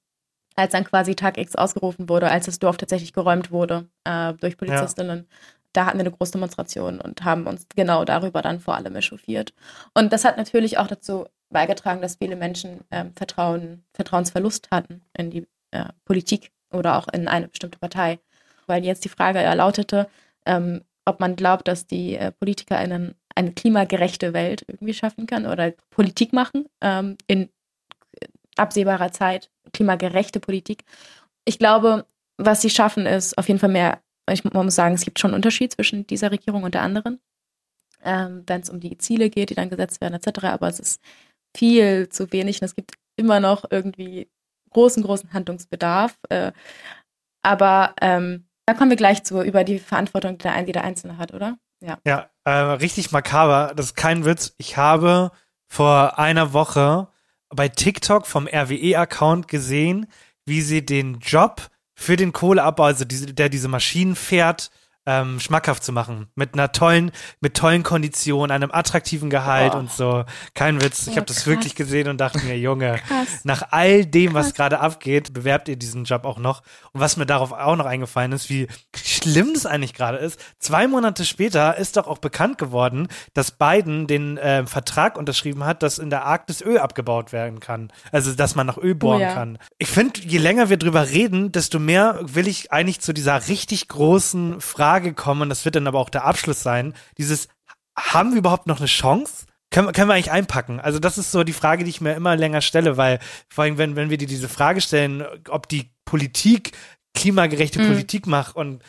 [0.60, 4.58] als dann quasi Tag X ausgerufen wurde, als das Dorf tatsächlich geräumt wurde äh, durch
[4.58, 5.28] Polizistinnen.
[5.74, 9.54] Da hatten wir eine große Demonstration und haben uns genau darüber dann vor allem echauffiert.
[9.94, 15.32] Und das hat natürlich auch dazu beigetragen, dass viele Menschen ähm, Vertrauen, Vertrauensverlust hatten in
[15.32, 18.20] die äh, Politik oder auch in eine bestimmte Partei.
[18.68, 20.08] Weil jetzt die Frage lautete,
[20.46, 25.72] ähm, ob man glaubt, dass die äh, PolitikerInnen eine klimagerechte Welt irgendwie schaffen kann oder
[25.90, 27.50] Politik machen ähm, in
[28.58, 30.84] absehbarer Zeit, klimagerechte Politik.
[31.46, 32.06] Ich glaube,
[32.38, 34.02] was sie schaffen, ist auf jeden Fall mehr,
[34.34, 37.20] ich muss sagen, es gibt schon einen Unterschied zwischen dieser Regierung und der anderen,
[38.04, 40.46] ähm, wenn es um die Ziele geht, die dann gesetzt werden, etc.
[40.46, 41.02] Aber es ist
[41.56, 44.30] viel zu wenig und es gibt immer noch irgendwie
[44.72, 46.18] großen, großen Handlungsbedarf.
[46.30, 46.52] Äh,
[47.42, 51.34] aber ähm, Da kommen wir gleich zu, über die Verantwortung, die der, jeder Einzelne hat,
[51.34, 51.58] oder?
[51.82, 51.98] Ja.
[52.06, 53.74] Ja, äh, richtig makaber.
[53.76, 54.54] Das ist kein Witz.
[54.58, 55.32] Ich habe
[55.68, 57.08] vor einer Woche
[57.50, 60.06] bei TikTok vom RWE-Account gesehen,
[60.46, 61.70] wie sie den Job
[62.00, 64.72] für den Kohleabbau, also diese, der diese Maschinen fährt,
[65.06, 66.28] ähm, schmackhaft zu machen.
[66.36, 69.80] Mit einer tollen, mit tollen Konditionen, einem attraktiven Gehalt Oh.
[69.80, 70.24] und so.
[70.54, 71.08] Kein Witz.
[71.08, 73.28] Ich Oh, habe das wirklich gesehen und dachte mir, Junge, Krass.
[73.44, 74.56] nach all dem, was Krass.
[74.56, 76.62] gerade abgeht, bewerbt ihr diesen Job auch noch.
[76.92, 80.40] Und was mir darauf auch noch eingefallen ist, wie schlimm das eigentlich gerade ist.
[80.60, 85.82] Zwei Monate später ist doch auch bekannt geworden, dass Biden den äh, Vertrag unterschrieben hat,
[85.82, 87.92] dass in der Arktis Öl abgebaut werden kann.
[88.12, 89.34] Also, dass man nach Öl bohren Oh ja.
[89.34, 89.58] kann.
[89.78, 93.88] Ich finde, je länger wir drüber reden, desto mehr will ich eigentlich zu dieser richtig
[93.88, 95.44] großen Frage kommen.
[95.44, 96.94] Und das wird dann aber auch der Abschluss sein.
[97.18, 97.48] Dieses,
[97.98, 99.46] haben wir überhaupt noch eine Chance?
[99.72, 100.80] Können, wir- können wir eigentlich einpacken?
[100.80, 103.20] Also das ist so die Frage, die ich mir immer länger stelle, weil
[103.50, 106.72] vor allem, wenn, wenn wir dir diese Frage stellen, ob die Politik
[107.16, 107.88] klimagerechte Mhm.
[107.88, 108.82] Politik macht und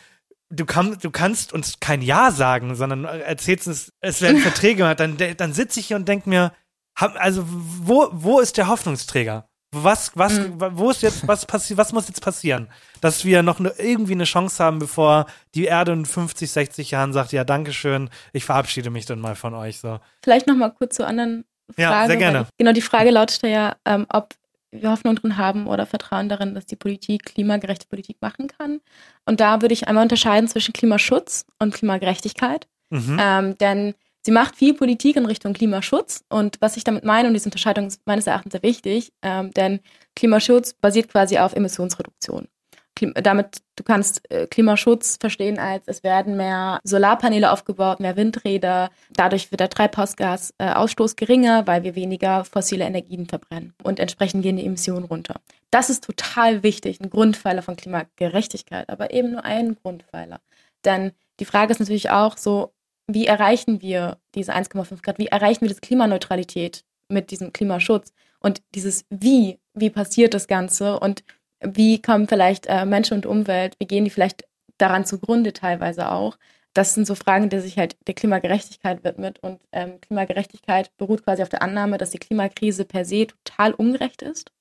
[0.49, 4.99] du, kann, du kannst uns kein Ja sagen, sondern erzählst uns, es werden Verträge gemacht,
[4.99, 6.51] dann, dann sitze ich hier und denke mir,
[6.95, 9.47] also wo, wo ist der Hoffnungsträger?
[9.73, 10.55] Was, was, Mhm.
[10.77, 12.67] wo ist jetzt, was passiert, was muss jetzt passieren?
[12.99, 17.13] Dass wir noch ne, irgendwie eine Chance haben, bevor die Erde in 50, 60 Jahren
[17.13, 19.99] sagt, ja, Dankeschön, ich verabschiede mich dann mal von euch, so.
[20.21, 21.81] Vielleicht noch mal kurz zur anderen Frage.
[21.81, 22.39] Ja, sehr gerne.
[22.39, 24.33] weil- Genau, die Frage lautete ja, ähm, ob
[24.71, 28.81] wir Hoffnung drin haben oder Vertrauen darin, dass die Politik klimagerechte Politik machen kann.
[29.25, 32.67] Und da würde ich einmal unterscheiden zwischen Klimaschutz und Klimagerechtigkeit.
[32.89, 33.17] Mhm.
[33.21, 33.95] Ähm, denn
[34.25, 36.23] sie macht viel Politik in Richtung Klimaschutz.
[36.29, 39.79] Und was ich damit meine, und diese Unterscheidung ist meines Erachtens sehr wichtig, ähm, denn
[40.15, 42.47] Klimaschutz basiert quasi auf Emissionsreduktion.
[42.95, 48.89] Klim damit, du kannst äh, Klimaschutz verstehen als, es werden mehr Solarpaneele aufgebaut, mehr Windräder.
[49.11, 53.73] Dadurch wird der Treibhausgasausstoß äh, geringer, weil wir weniger fossile Energien verbrennen.
[53.81, 55.39] Und entsprechend gehen die Emissionen runter.
[55.71, 60.41] Das ist total wichtig, ein Grundpfeiler von Klimagerechtigkeit, aber eben nur ein Grundpfeiler.
[60.83, 62.73] Denn die Frage ist natürlich auch so,
[63.13, 65.17] wie erreichen wir diese 1,5 Grad?
[65.17, 68.13] Wie erreichen wir diese Klimaneutralität mit diesem Klimaschutz?
[68.39, 70.99] Und dieses Wie, wie passiert das Ganze?
[70.99, 71.23] Und
[71.61, 74.45] wie kommen vielleicht äh, Mensch und Umwelt, wie gehen die vielleicht
[74.77, 76.37] daran zugrunde teilweise auch?
[76.73, 79.39] Das sind so Fragen, die sich halt der Klimagerechtigkeit widmet.
[79.39, 84.21] Und ähm, Klimagerechtigkeit beruht quasi auf der Annahme, dass die Klimakrise per se total ungerecht
[84.21, 84.51] ist.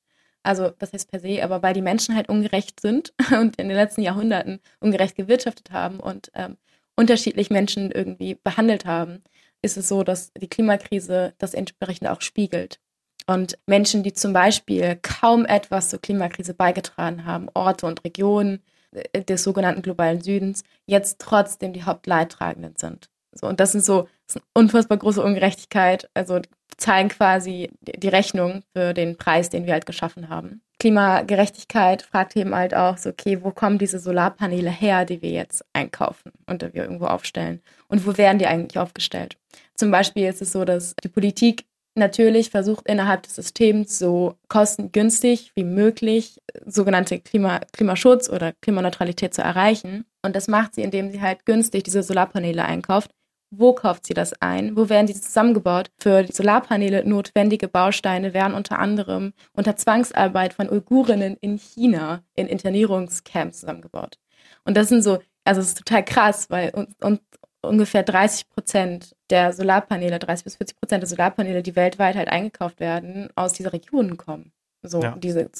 [0.42, 3.76] Also, was heißt per se, aber weil die Menschen halt ungerecht sind und in den
[3.76, 6.56] letzten Jahrhunderten ungerecht gewirtschaftet haben und ähm,
[7.00, 9.22] unterschiedlich Menschen irgendwie behandelt haben,
[9.62, 12.78] ist es so, dass die Klimakrise das entsprechend auch spiegelt.
[13.26, 19.22] Und Menschen, die zum Beispiel kaum etwas zur Klimakrise beigetragen haben, Orte und Regionen äh,
[19.22, 23.08] des sogenannten globalen Südens, jetzt trotzdem die Hauptleidtragenden sind.
[23.32, 26.10] So, und das sind so das ist eine unfassbar große Ungerechtigkeit.
[26.14, 26.40] Also
[26.76, 30.62] zahlen quasi die die Rechnung für den Preis, den wir halt geschaffen haben.
[30.80, 35.64] Klimagerechtigkeit fragt eben halt auch so, okay, wo kommen diese Solarpaneele her, die wir jetzt
[35.74, 37.60] einkaufen und die wir irgendwo aufstellen?
[37.86, 39.36] Und wo werden die eigentlich aufgestellt?
[39.76, 45.52] Zum Beispiel ist es so, dass die Politik natürlich versucht, innerhalb des Systems so kostengünstig
[45.54, 50.06] wie möglich äh, sogenannte Klima, Klimaschutz oder Klimaneutralität zu erreichen.
[50.22, 53.10] Und das macht sie, indem sie halt günstig diese Solarpaneele einkauft.
[53.50, 54.76] Wo kauft sie das ein?
[54.76, 55.90] Wo werden die zusammengebaut?
[55.98, 62.46] Für die Solarpaneele notwendige Bausteine werden unter anderem unter Zwangsarbeit von Uigurinnen in China in
[62.46, 64.18] Internierungscamps zusammengebaut.
[64.64, 67.20] Und das sind so, also es ist total krass, weil und, und
[67.62, 72.78] ungefähr 30 Prozent der Solarpaneele, 30 bis 40 Prozent der Solarpaneele, die weltweit halt eingekauft
[72.80, 74.52] werden, aus dieser Regionen kommen.
[74.82, 75.14] So, Ja.
[75.16, 75.50] diese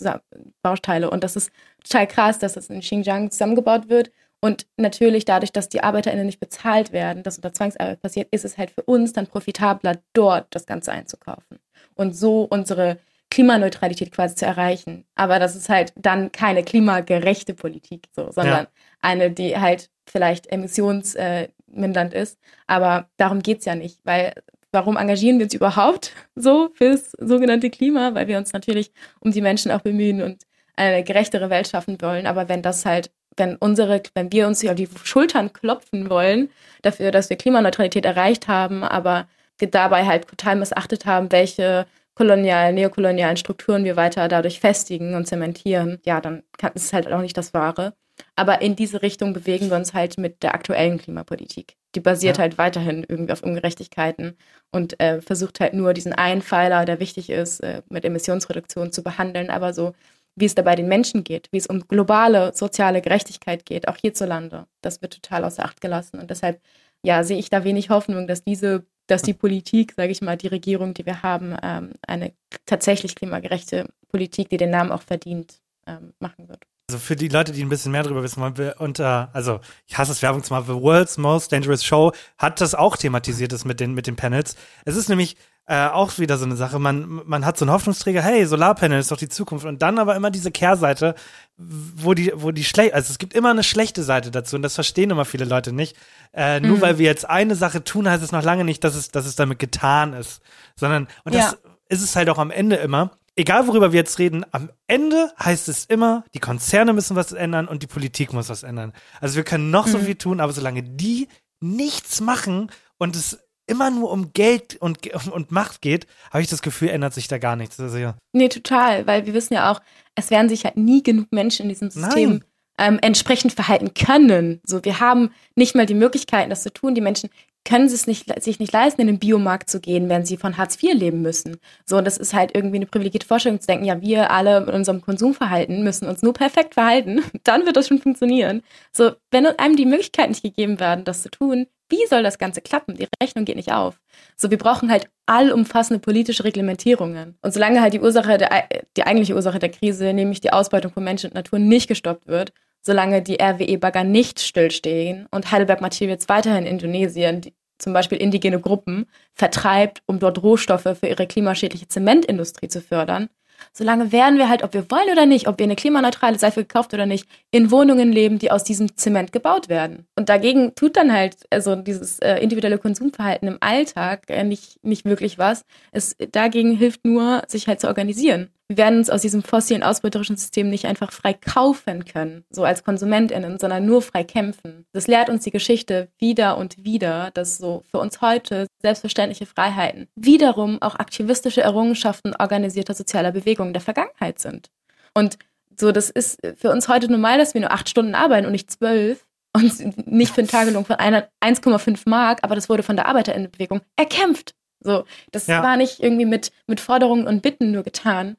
[0.62, 1.10] Bausteine.
[1.10, 1.50] Und das ist
[1.84, 4.10] total krass, dass das in Xinjiang zusammengebaut wird.
[4.40, 8.56] Und natürlich dadurch, dass die ArbeiterInnen nicht bezahlt werden, das unter Zwangsarbeit passiert, ist es
[8.56, 11.58] halt für uns dann profitabler, dort das Ganze einzukaufen.
[11.94, 12.98] Und so unsere
[13.30, 15.04] Klimaneutralität quasi zu erreichen.
[15.14, 18.70] Aber das ist halt dann keine klimagerechte Politik, so, sondern Ja.
[19.02, 22.38] eine, die halt vielleicht emissionsmindernd ist.
[22.66, 24.32] Aber darum geht's ja nicht, weil
[24.72, 28.14] warum engagieren wir uns überhaupt so fürs sogenannte Klima?
[28.14, 30.42] Weil wir uns natürlich um die Menschen auch bemühen und
[30.76, 32.26] eine gerechtere Welt schaffen wollen.
[32.26, 33.10] Aber wenn das halt,
[33.40, 36.50] wenn unsere, wenn wir uns auf die Schultern klopfen wollen,
[36.82, 39.26] dafür, dass wir Klimaneutralität erreicht haben, aber
[39.58, 45.98] dabei halt total missachtet haben, welche kolonialen, neokolonialen Strukturen wir weiter dadurch festigen und zementieren,
[46.04, 47.94] ja, dann kann, ist es halt auch nicht das Wahre.
[48.36, 51.76] Aber in diese Richtung bewegen wir uns halt mit der aktuellen Klimapolitik.
[51.94, 52.42] Die basiert Ja.
[52.42, 54.36] halt weiterhin irgendwie auf Ungerechtigkeiten
[54.70, 59.02] und äh, versucht halt nur diesen einen Pfeiler, der wichtig ist, äh, mit Emissionsreduktion zu
[59.02, 59.94] behandeln, aber so
[60.36, 64.66] wie es dabei den Menschen geht, wie es um globale soziale Gerechtigkeit geht, auch hierzulande,
[64.80, 66.18] das wird total außer Acht gelassen.
[66.18, 66.60] Und deshalb,
[67.02, 70.48] ja, sehe ich da wenig Hoffnung, dass diese, dass die Politik, sage ich mal, die
[70.48, 72.32] Regierung, die wir haben, ähm, eine
[72.66, 76.64] tatsächlich klimagerechte Politik, die den Namen auch verdient, ähm, machen wird.
[76.90, 79.96] Also für die Leute, die ein bisschen mehr darüber wissen wollen, wir unter, also ich
[79.96, 83.64] hasse es Werbung zu machen, The World's Most Dangerous Show hat das auch thematisiert, das
[83.64, 84.56] mit den, mit den Panels.
[84.84, 85.36] Es ist nämlich
[85.66, 89.12] äh, auch wieder so eine Sache, man, man hat so einen Hoffnungsträger, hey, Solarpanel ist
[89.12, 89.64] doch die Zukunft.
[89.66, 91.14] Und dann aber immer diese Kehrseite,
[91.56, 94.74] wo die, wo die schlecht, also es gibt immer eine schlechte Seite dazu und das
[94.74, 95.96] verstehen immer viele Leute nicht.
[96.32, 96.80] Äh, nur Mhm.
[96.80, 99.36] weil wir jetzt eine Sache tun, heißt es noch lange nicht, dass es, dass es
[99.36, 100.40] damit getan ist.
[100.74, 101.58] Sondern, und das Ja.
[101.88, 103.12] ist es halt auch am Ende immer.
[103.36, 107.68] Egal worüber wir jetzt reden, am Ende heißt es immer, die Konzerne müssen was ändern
[107.68, 108.92] und die Politik muss was ändern.
[109.20, 110.02] Also wir können noch so Mhm.
[110.04, 111.28] viel tun, aber solange die
[111.60, 113.38] nichts machen und es
[113.70, 117.38] immer nur um Geld und, und Macht geht, habe ich das Gefühl, ändert sich da
[117.38, 117.78] gar nichts.
[117.78, 118.16] Also, ja.
[118.32, 119.80] Nee, total, weil wir wissen ja auch,
[120.14, 122.44] es werden sich halt nie genug Menschen in diesem System Nein.
[122.78, 124.60] ähm, entsprechend verhalten können.
[124.64, 126.94] So, wir haben nicht mal die Möglichkeiten, das zu tun.
[126.94, 127.30] Die Menschen
[127.64, 130.82] können es nicht, sich nicht leisten, in den Biomarkt zu gehen, wenn sie von Hartz
[130.82, 131.58] IV leben müssen.
[131.84, 134.74] So, und das ist halt irgendwie eine privilegierte Vorstellung zu denken, ja, wir alle mit
[134.74, 138.62] unserem Konsumverhalten müssen uns nur perfekt verhalten, dann wird das schon funktionieren.
[138.92, 142.60] So, wenn einem die Möglichkeiten nicht gegeben werden, das zu tun, wie soll das Ganze
[142.60, 142.94] klappen?
[142.94, 144.00] Die Rechnung geht nicht auf.
[144.36, 147.36] So, wir brauchen halt allumfassende politische Reglementierungen.
[147.42, 151.04] Und solange halt die Ursache, der, die eigentliche Ursache der Krise, nämlich die Ausbeutung von
[151.04, 156.66] Mensch und Natur, nicht gestoppt wird, solange die RWE-Bagger nicht stillstehen und Heidelberg Materials weiterhin
[156.66, 162.80] Indonesien, die, zum Beispiel indigene Gruppen, vertreibt, um dort Rohstoffe für ihre klimaschädliche Zementindustrie zu
[162.80, 163.28] fördern,
[163.72, 166.94] solange werden wir halt, ob wir wollen oder nicht, ob wir eine klimaneutrale Seife gekauft
[166.94, 170.06] oder nicht, in Wohnungen leben, die aus diesem Zement gebaut werden.
[170.16, 175.04] Und dagegen tut dann halt also dieses äh, individuelle Konsumverhalten im Alltag äh, nicht, nicht
[175.04, 175.64] wirklich was.
[175.92, 178.50] Es dagegen hilft nur, sich halt zu organisieren.
[178.70, 182.84] Wir werden uns aus diesem fossilen ausbeuterischen System nicht einfach frei kaufen können, so als
[182.84, 184.86] KonsumentInnen, sondern nur frei kämpfen.
[184.92, 190.06] Das lehrt uns die Geschichte wieder und wieder, dass so für uns heute selbstverständliche Freiheiten
[190.14, 194.68] wiederum auch aktivistische Errungenschaften organisierter sozialer Bewegungen der Vergangenheit sind.
[195.14, 195.36] Und
[195.76, 198.70] so, das ist für uns heute normal, dass wir nur acht Stunden arbeiten und nicht
[198.70, 203.06] zwölf und nicht für einen Tagelohn von einer 1,5 Mark, aber das wurde von der
[203.08, 204.54] Arbeiterinnenbewegung erkämpft.
[204.78, 205.60] So, das Ja.
[205.60, 208.36] war nicht irgendwie mit, mit Forderungen und Bitten nur getan.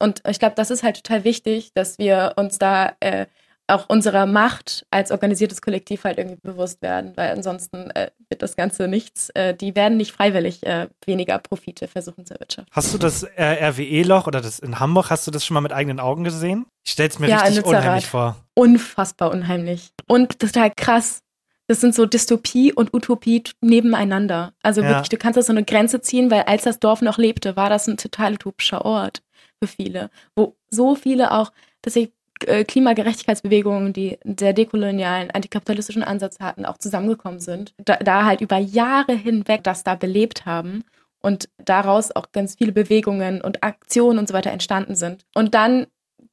[0.00, 3.26] Und ich glaube, das ist halt total wichtig, dass wir uns da äh,
[3.70, 8.56] auch unserer Macht als organisiertes Kollektiv halt irgendwie bewusst werden, weil ansonsten äh, wird das
[8.56, 9.30] Ganze nichts.
[9.30, 12.70] Äh, die werden nicht freiwillig äh, weniger Profite versuchen zu erwirtschaften.
[12.74, 15.72] Hast du das äh, RWE-Loch oder das in Hamburg, hast du das schon mal mit
[15.72, 16.66] eigenen Augen gesehen?
[16.84, 18.36] Ich stell's mir Ja, richtig unheimlich vor.
[18.54, 19.90] Unfassbar unheimlich.
[20.08, 21.20] Und total krass.
[21.68, 24.52] Das sind so Dystopie und Utopie nebeneinander.
[24.60, 24.88] Also Ja.
[24.88, 27.70] wirklich, du kannst da so eine Grenze ziehen, weil als das Dorf noch lebte, war
[27.70, 29.22] das ein total utopischer Ort
[29.62, 31.52] für viele, wo so viele auch
[31.82, 32.14] tatsächlich
[32.46, 37.74] äh, Klimagerechtigkeitsbewegungen, die sehr dekolonialen, antikapitalistischen Ansatz hatten, auch zusammengekommen sind.
[37.78, 40.84] Da, da halt über Jahre hinweg das da belebt haben
[41.20, 45.26] und daraus auch ganz viele Bewegungen und Aktionen und so weiter entstanden sind.
[45.34, 45.86] Und dann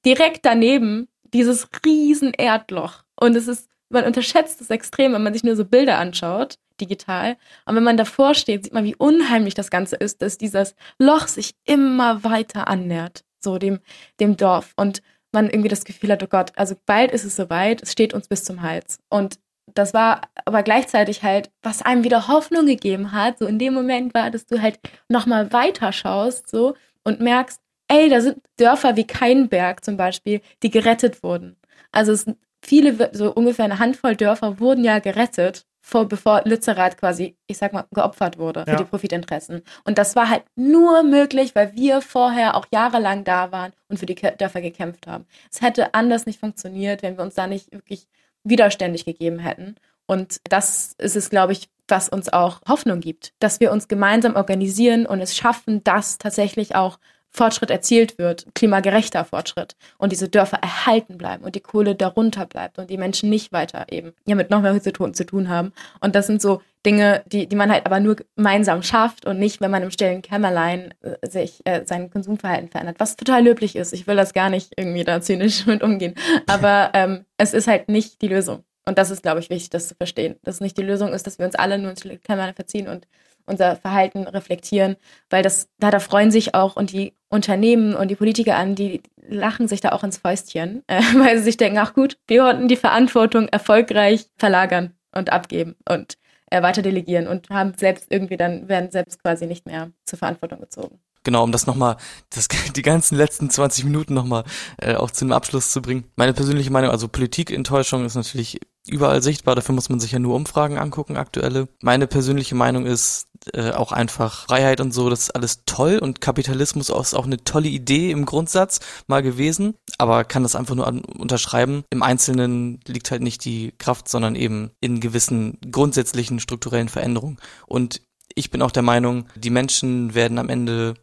[0.05, 3.03] direkt daneben dieses riesen Erdloch.
[3.19, 7.37] Und es ist, man unterschätzt es extrem, wenn man sich nur so Bilder anschaut, digital.
[7.65, 11.27] Und wenn man davor steht, sieht man, wie unheimlich das Ganze ist, dass dieses Loch
[11.27, 13.79] sich immer weiter annähert, so dem,
[14.19, 14.73] dem Dorf.
[14.75, 18.13] Und man irgendwie das Gefühl hat, oh Gott, also bald ist es soweit, es steht
[18.13, 18.99] uns bis zum Hals.
[19.09, 19.39] Und
[19.73, 24.13] das war aber gleichzeitig halt, was einem wieder Hoffnung gegeben hat, so in dem Moment
[24.13, 24.79] war, dass du halt
[25.09, 30.69] nochmal weiter schaust, so, und merkst, ey, da sind Dörfer wie Keinberg zum Beispiel, die
[30.69, 31.57] gerettet wurden.
[31.91, 32.25] Also es
[32.67, 37.71] viele, so ungefähr eine Handvoll Dörfer wurden ja gerettet, vor, bevor Lützerath quasi, ich sag
[37.71, 38.75] mal, geopfert wurde für Ja.
[38.75, 39.61] die Profitinteressen.
[39.85, 44.05] Und das war halt nur möglich, weil wir vorher auch jahrelang da waren und für
[44.05, 45.25] die Dörfer gekämpft haben.
[45.49, 48.07] Es hätte anders nicht funktioniert, wenn wir uns da nicht wirklich
[48.43, 49.75] widerständig gegeben hätten.
[50.05, 54.35] Und das ist es, glaube ich, was uns auch Hoffnung gibt, dass wir uns gemeinsam
[54.35, 56.99] organisieren und es schaffen, dass tatsächlich auch
[57.37, 62.79] Fortschritt erzielt wird, klimagerechter Fortschritt und diese Dörfer erhalten bleiben und die Kohle darunter bleibt
[62.79, 65.71] und die Menschen nicht weiter eben ja mit noch mehr zu tun, zu tun haben.
[66.01, 69.61] Und das sind so Dinge, die, die man halt aber nur gemeinsam schafft und nicht,
[69.61, 73.93] wenn man im stillen Kämmerlein äh, sich äh, sein Konsumverhalten verändert, was total löblich ist.
[73.93, 76.15] Ich will das gar nicht irgendwie da zynisch mit umgehen.
[76.47, 78.63] Aber ähm, es ist halt nicht die Lösung.
[78.85, 80.37] Und das ist, glaube ich, wichtig, das zu verstehen.
[80.43, 83.05] Dass es nicht die Lösung ist, dass wir uns alle nur ins Kämmerlein verziehen und
[83.47, 84.97] unser Verhalten reflektieren,
[85.29, 89.01] weil das, da, da freuen sich auch und die Unternehmen und die Politiker an, die
[89.27, 92.67] lachen sich da auch ins Fäustchen, äh, weil sie sich denken, ach gut, wir konnten
[92.67, 96.17] die Verantwortung erfolgreich verlagern und abgeben und
[96.51, 100.59] äh, weiter delegieren und haben selbst irgendwie dann, werden selbst quasi nicht mehr zur Verantwortung
[100.59, 100.99] gezogen.
[101.23, 101.97] Genau, um das nochmal,
[102.29, 104.43] das, die ganzen letzten 20 Minuten nochmal
[104.77, 106.05] äh, auch zu einem Abschluss zu bringen.
[106.15, 109.55] Meine persönliche Meinung, also Politikenttäuschung ist natürlich überall sichtbar.
[109.55, 111.67] Dafür muss man sich ja nur Umfragen angucken, aktuelle.
[111.81, 116.21] Meine persönliche Meinung ist äh, auch einfach Freiheit und so, das ist alles toll und
[116.21, 120.87] Kapitalismus ist auch eine tolle Idee im Grundsatz mal gewesen, aber kann das einfach nur
[120.87, 121.83] an, unterschreiben.
[121.89, 127.37] Im Einzelnen liegt halt nicht die Kraft, sondern eben in gewissen grundsätzlichen strukturellen Veränderungen.
[127.67, 128.01] Und
[128.35, 130.95] ich bin auch der Meinung, die Menschen werden am Ende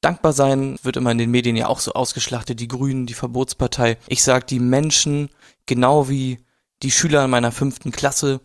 [0.00, 3.98] dankbar sein, wird immer in den Medien ja auch so ausgeschlachtet, die Grünen, die Verbotspartei.
[4.06, 5.30] Ich sag, die Menschen,
[5.66, 6.38] genau wie
[6.82, 8.40] die Schüler in meiner fünften Klasse,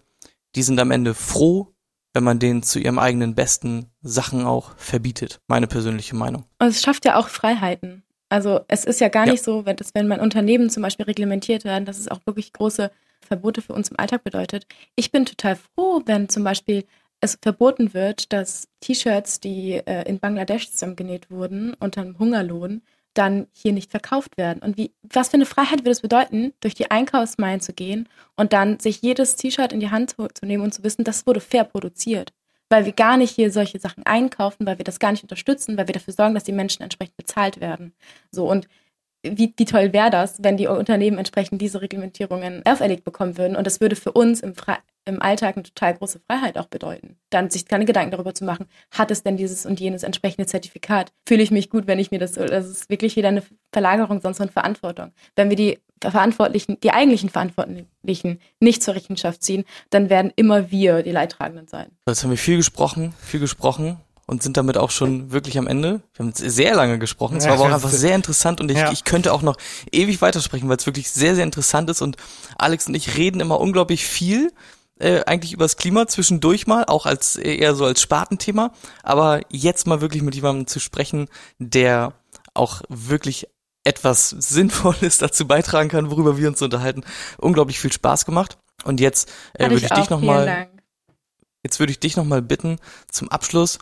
[0.55, 1.73] die sind am Ende froh,
[2.13, 5.41] wenn man denen zu ihrem eigenen besten Sachen auch verbietet.
[5.47, 6.45] Meine persönliche Meinung.
[6.59, 8.03] Und es schafft ja auch Freiheiten.
[8.29, 9.33] Also es ist ja gar ja.
[9.33, 12.53] nicht so, wenn, das, wenn man Unternehmen zum Beispiel reglementiert werden, dass es auch wirklich
[12.53, 14.65] große Verbote für uns im Alltag bedeutet.
[14.95, 16.85] Ich bin total froh, wenn zum Beispiel
[17.21, 22.81] es verboten wird, dass T-Shirts, die äh, in Bangladesch zusammengenäht wurden, unter einem Hungerlohn,
[23.13, 24.61] dann hier nicht verkauft werden.
[24.61, 28.53] Und wie, was für eine Freiheit würde es bedeuten, durch die Einkaufsmeilen zu gehen und
[28.53, 31.39] dann sich jedes T-Shirt in die Hand zu, zu, nehmen und zu wissen, das wurde
[31.39, 32.33] fair produziert.
[32.69, 35.87] Weil wir gar nicht hier solche Sachen einkaufen, weil wir das gar nicht unterstützen, weil
[35.87, 37.93] wir dafür sorgen, dass die Menschen entsprechend bezahlt werden.
[38.31, 38.67] So und
[39.23, 43.55] wie, wie toll wäre das, wenn die Unternehmen entsprechend diese Reglementierungen auferlegt bekommen würden.
[43.55, 47.17] Und das würde für uns im, Fre im Alltag eine total große Freiheit auch bedeuten.
[47.29, 51.11] Dann sich keine Gedanken darüber zu machen, hat es denn dieses und jenes entsprechende Zertifikat?
[51.27, 54.37] Fühle ich mich gut, wenn ich mir das das ist wirklich wieder eine Verlagerung sonst
[54.37, 55.11] von Verantwortung.
[55.35, 61.03] Wenn wir die Verantwortlichen, die eigentlichen Verantwortlichen nicht zur Rechenschaft ziehen, dann werden immer wir
[61.03, 61.87] die Leidtragenden sein.
[62.07, 66.01] Jetzt haben wir viel gesprochen, viel gesprochen und sind damit auch schon wirklich am Ende.
[66.13, 67.37] Wir haben sehr lange gesprochen.
[67.37, 68.91] Es war aber auch einfach sehr interessant und ich, ja.
[68.91, 69.57] ich könnte auch noch
[69.91, 72.17] ewig weitersprechen, weil es wirklich sehr, sehr interessant ist und
[72.57, 74.51] Alex und ich reden immer unglaublich viel
[75.03, 78.71] äh, eigentlich übers Klima zwischendurch mal, auch als eher so als Spartenthema,
[79.03, 81.27] aber jetzt mal wirklich mit jemandem zu sprechen,
[81.59, 82.13] der
[82.53, 83.47] auch wirklich
[83.83, 87.03] etwas Sinnvolles dazu beitragen kann, worüber wir uns unterhalten.
[87.37, 88.57] Unglaublich viel Spaß gemacht.
[88.85, 90.69] Und jetzt äh, würde ich, ich dich nochmal,
[91.63, 92.79] jetzt würde ich dich nochmal bitten,
[93.09, 93.79] zum Abschluss,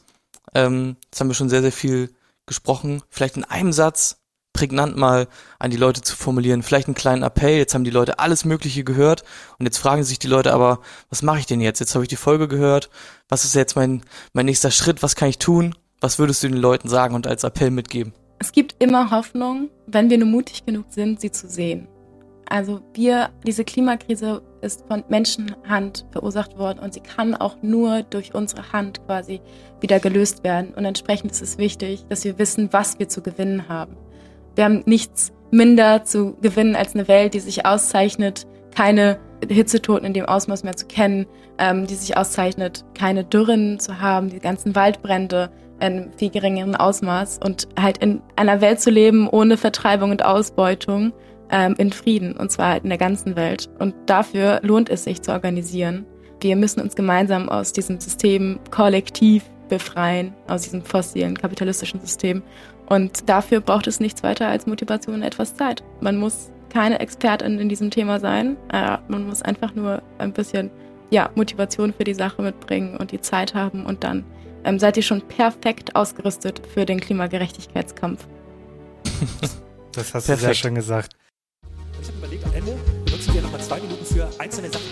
[0.53, 2.13] ähm, jetzt haben wir schon sehr, sehr viel
[2.45, 4.20] gesprochen, vielleicht in einem Satz
[4.53, 5.27] prägnant mal
[5.59, 6.63] an die Leute zu formulieren.
[6.63, 7.57] Vielleicht einen kleinen Appell.
[7.57, 9.23] Jetzt haben die Leute alles Mögliche gehört
[9.59, 10.79] und jetzt fragen sich die Leute aber,
[11.09, 11.79] was mache ich denn jetzt?
[11.79, 12.89] Jetzt habe ich die Folge gehört.
[13.29, 14.01] Was ist jetzt mein,
[14.33, 15.03] mein nächster Schritt?
[15.03, 15.75] Was kann ich tun?
[15.99, 18.13] Was würdest du den Leuten sagen und als Appell mitgeben?
[18.39, 21.87] Es gibt immer Hoffnung, wenn wir nur mutig genug sind, sie zu sehen.
[22.49, 28.35] Also wir, diese Klimakrise ist von Menschenhand verursacht worden und sie kann auch nur durch
[28.35, 29.39] unsere Hand quasi
[29.79, 30.73] wieder gelöst werden.
[30.73, 33.95] Und entsprechend ist es wichtig, dass wir wissen, was wir zu gewinnen haben.
[34.55, 40.13] Wir haben nichts minder zu gewinnen als eine Welt, die sich auszeichnet, keine Hitzetoten in
[40.13, 41.25] dem Ausmaß mehr zu kennen,
[41.57, 47.39] ähm, die sich auszeichnet, keine Dürren zu haben, die ganzen Waldbrände in viel geringeren Ausmaß
[47.43, 51.11] und halt in einer Welt zu leben ohne Vertreibung und Ausbeutung
[51.49, 53.69] ähm, in Frieden und zwar halt in der ganzen Welt.
[53.79, 56.05] Und dafür lohnt es sich zu organisieren.
[56.39, 62.43] Wir müssen uns gemeinsam aus diesem System kollektiv befreien, aus diesem fossilen kapitalistischen System
[62.91, 65.81] und dafür braucht es nichts weiter als Motivation und etwas Zeit.
[66.01, 68.57] Man muss keine Expertin in diesem Thema sein.
[68.73, 70.69] Äh, man muss einfach nur ein bisschen
[71.09, 74.25] ja, Motivation für die Sache mitbringen und die Zeit haben und dann
[74.65, 78.27] ähm, seid ihr schon perfekt ausgerüstet für den Klimagerechtigkeitskampf.
[79.93, 80.29] das hast Perfekt.
[80.29, 81.13] du sehr schön gesagt.
[82.01, 84.90] Ich habe überlegt, am Ende benutzen wir nochmal zwei Minuten für einzelne Sachen.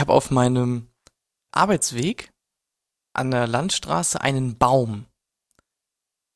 [0.00, 0.88] Ich habe auf meinem
[1.52, 2.32] Arbeitsweg
[3.12, 5.04] an der Landstraße einen Baum.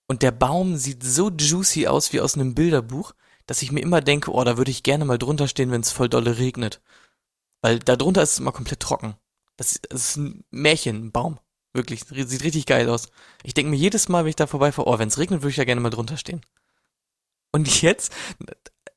[0.06, 3.14] Und der Baum sieht so juicy aus wie aus einem Bilderbuch,
[3.46, 5.92] dass ich mir immer denke, oh, da würde ich gerne mal drunter stehen, wenn es
[5.92, 6.82] voll dolle regnet.
[7.62, 9.14] Weil da drunter ist es immer komplett trocken.
[9.56, 11.40] Das, ist ein Märchen, ein Baum.
[11.72, 13.08] Wirklich, sieht richtig geil aus.
[13.44, 15.56] Ich denke mir jedes Mal, wenn ich da vorbeifahre, oh, wenn es regnet, würde ich
[15.56, 16.42] ja gerne mal drunter stehen.
[17.50, 18.12] Und jetzt,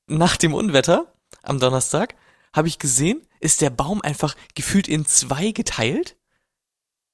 [0.08, 2.16] nach dem Unwetter am Donnerstag,
[2.54, 6.18] habe ich gesehen, ist der Baum einfach gefühlt in zwei geteilt.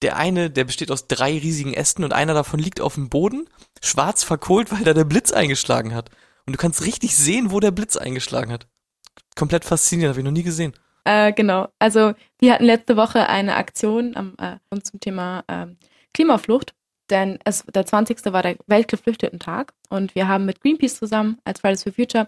[0.02, 3.50] Der eine, der besteht aus drei riesigen Ästen und einer davon liegt auf dem Boden,
[3.82, 6.10] schwarz verkohlt, weil da der Blitz eingeschlagen hat.
[6.46, 8.68] Und du kannst richtig sehen, wo der Blitz eingeschlagen hat.
[9.36, 10.74] Komplett faszinierend, habe ich noch nie gesehen.
[11.06, 11.70] Äh, genau.
[11.80, 15.68] Also wir hatten letzte Woche eine Aktion am, äh, zum Thema äh,
[16.14, 16.74] Klimaflucht,
[17.10, 18.26] denn es, der 20.
[18.32, 22.28] war der Weltgeflüchtetentag und wir haben mit Greenpeace zusammen als Fridays for Future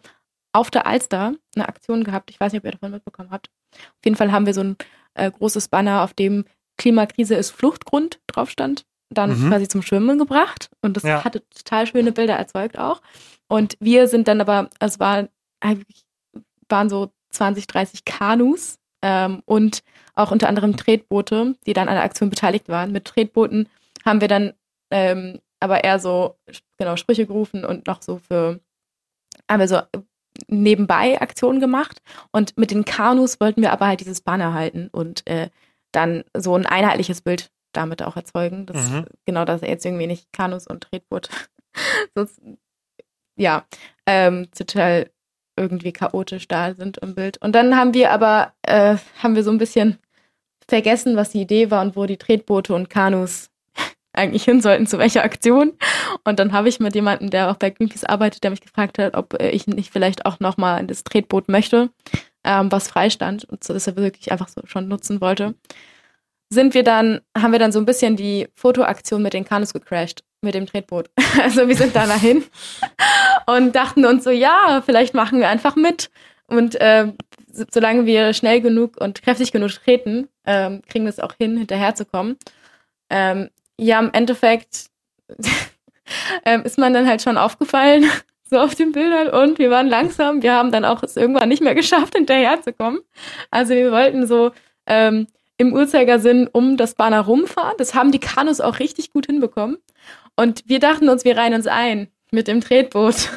[0.54, 2.30] auf der Alster eine Aktion gehabt.
[2.30, 3.50] Ich weiß nicht, ob ihr davon mitbekommen habt.
[3.76, 4.78] Auf jeden Fall haben wir so ein
[5.14, 6.46] äh, großes Banner, auf dem
[6.78, 9.50] Klimakrise ist Fluchtgrund drauf stand, dann mhm.
[9.50, 10.70] quasi zum Schwimmen gebracht.
[10.82, 11.24] Und das ja.
[11.24, 13.02] hatte total schöne Bilder erzeugt auch.
[13.48, 15.30] Und wir sind dann aber, es war,
[16.70, 19.84] waren so 20, 30 Kanus ähm, und
[20.16, 22.92] auch unter anderem Tretboote, die dann an der Aktion beteiligt waren.
[22.92, 23.70] Mit Tretbooten
[24.06, 24.54] haben wir dann
[24.92, 26.38] ähm, aber eher so,
[26.78, 28.60] genau, Sprüche gerufen und noch so für,
[29.50, 29.82] haben wir so
[30.48, 32.02] nebenbei Aktionen gemacht.
[32.32, 35.50] Und mit den Kanus wollten wir aber halt dieses Banner halten und äh,
[35.92, 38.66] dann so ein einheitliches Bild damit auch erzeugen.
[38.66, 39.06] Das, Mhm.
[39.26, 41.30] Genau, dass jetzt irgendwie nicht Kanus und Tretboot
[42.16, 42.42] sonst,
[43.38, 43.66] ja,
[44.06, 45.10] ähm, total
[45.58, 47.38] irgendwie chaotisch da sind im Bild.
[47.42, 50.00] Und dann haben wir aber, äh, haben wir so ein bisschen
[50.68, 53.50] vergessen, was die Idee war und wo die Tretboote und Kanus
[54.18, 55.74] eigentlich hin sollten, zu welcher Aktion.
[56.24, 59.16] Und dann habe ich mit jemandem, der auch bei Greenpeace arbeitet, der mich gefragt hat,
[59.16, 61.90] ob äh, ich nicht vielleicht auch nochmal in das Tretboot möchte,
[62.44, 65.56] ähm, was frei stand und so, dass er wirklich einfach so schon nutzen wollte.
[66.50, 70.24] Sind wir dann, haben wir dann so ein bisschen die Fotoaktion mit den Kanus gecrashed,
[70.42, 71.10] mit dem Tretboot.
[71.42, 72.44] Also wir sind da dahin
[73.46, 76.10] und dachten uns so, ja, vielleicht machen wir einfach mit.
[76.48, 77.12] Und äh,
[77.52, 81.58] so- solange wir schnell genug und kräftig genug treten, ähm, kriegen wir es auch hin,
[81.58, 82.38] hinterherzukommen.
[83.10, 83.50] Ähm,
[83.80, 84.88] ja, im Endeffekt
[86.46, 88.06] ähm, ist man dann halt schon aufgefallen,
[88.50, 90.42] so auf den Bildern und wir waren langsam.
[90.42, 93.02] Wir haben dann auch es irgendwann nicht mehr geschafft, hinterherzukommen.
[93.52, 94.52] Also wir wollten so
[94.86, 97.76] ähm, im Uhrzeigersinn um das Banner rumfahren.
[97.78, 99.78] Das haben die Kanus auch richtig gut hinbekommen.
[100.36, 103.30] Und wir dachten uns, wir reihen uns ein mit dem Tretboot.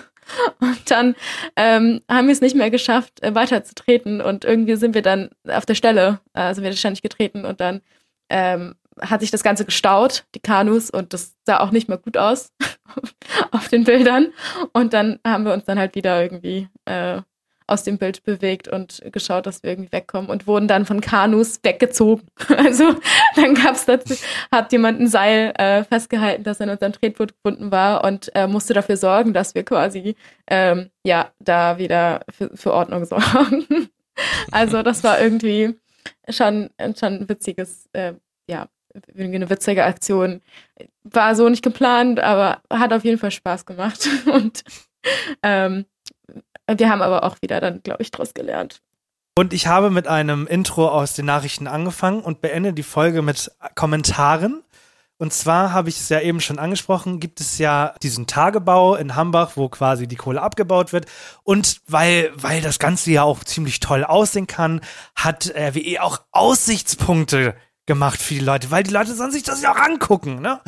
[0.61, 1.15] Und dann
[1.57, 4.21] ähm, haben wir es nicht mehr geschafft, äh, weiter zu treten.
[4.21, 7.81] Und irgendwie sind wir dann auf der Stelle, sind wir ständig getreten und dann
[8.29, 12.17] ähm, hat sich das Ganze gestaut, die Kanus, und das sah auch nicht mehr gut
[12.17, 12.53] aus
[13.51, 14.33] auf den Bildern.
[14.73, 17.23] Und dann haben wir uns dann halt wieder irgendwie äh,
[17.69, 21.61] aus dem Bild bewegt und geschaut, dass wir irgendwie wegkommen und wurden dann von Kanus
[21.63, 22.27] weggezogen.
[22.57, 22.97] Also
[23.37, 24.15] dann gab's dazu,
[24.51, 28.75] hat jemand ein Seil äh, festgehalten, das in unserem Tretboot gebunden war und äh, musste
[28.75, 30.17] dafür sorgen, dass wir quasi
[30.49, 33.91] ähm, ja da wieder für, für Ordnung sorgen.
[34.51, 35.79] Also das war irgendwie
[36.29, 38.15] schon, schon ein witziges, äh,
[38.51, 38.67] ja,
[39.09, 40.41] irgendwie eine witzige Aktion.
[41.03, 44.09] War so nicht geplant, aber hat auf jeden Fall Spaß gemacht.
[44.27, 44.65] Und
[45.43, 45.87] ähm,
[46.67, 48.81] wir haben aber auch wieder dann, glaube ich, draus gelernt.
[49.39, 53.53] Und ich habe mit einem Intro aus den Nachrichten angefangen und beende die Folge mit
[53.77, 54.65] Kommentaren.
[55.21, 59.17] Und zwar habe ich es ja eben schon angesprochen, gibt es ja diesen Tagebau in
[59.17, 61.07] Hambach, wo quasi die Kohle abgebaut wird.
[61.43, 64.81] Und weil, weil das Ganze ja auch ziemlich toll aussehen kann,
[65.17, 67.57] hat RWE auch Aussichtspunkte
[67.89, 70.61] gemacht für die Leute, weil die Leute sollen sich das ja auch angucken, ne?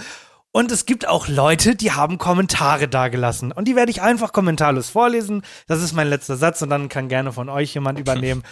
[0.52, 3.52] Und es gibt auch Leute, die haben Kommentare dagelassen.
[3.52, 5.42] Und die werde ich einfach kommentarlos vorlesen.
[5.68, 8.42] Das ist mein letzter Satz und dann kann gerne von euch jemand übernehmen.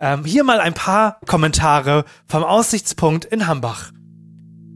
[0.00, 3.92] ähm, hier mal ein paar Kommentare vom Aussichtspunkt in Hambach.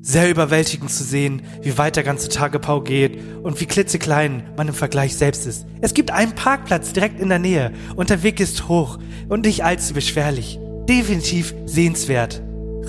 [0.00, 4.74] Sehr überwältigend zu sehen, wie weit der ganze Tagebau geht und wie klitzeklein man im
[4.74, 5.66] Vergleich selbst ist.
[5.80, 9.64] Es gibt einen Parkplatz direkt in der Nähe und der Weg ist hoch und nicht
[9.64, 10.60] allzu beschwerlich.
[10.88, 12.40] Definitiv sehenswert.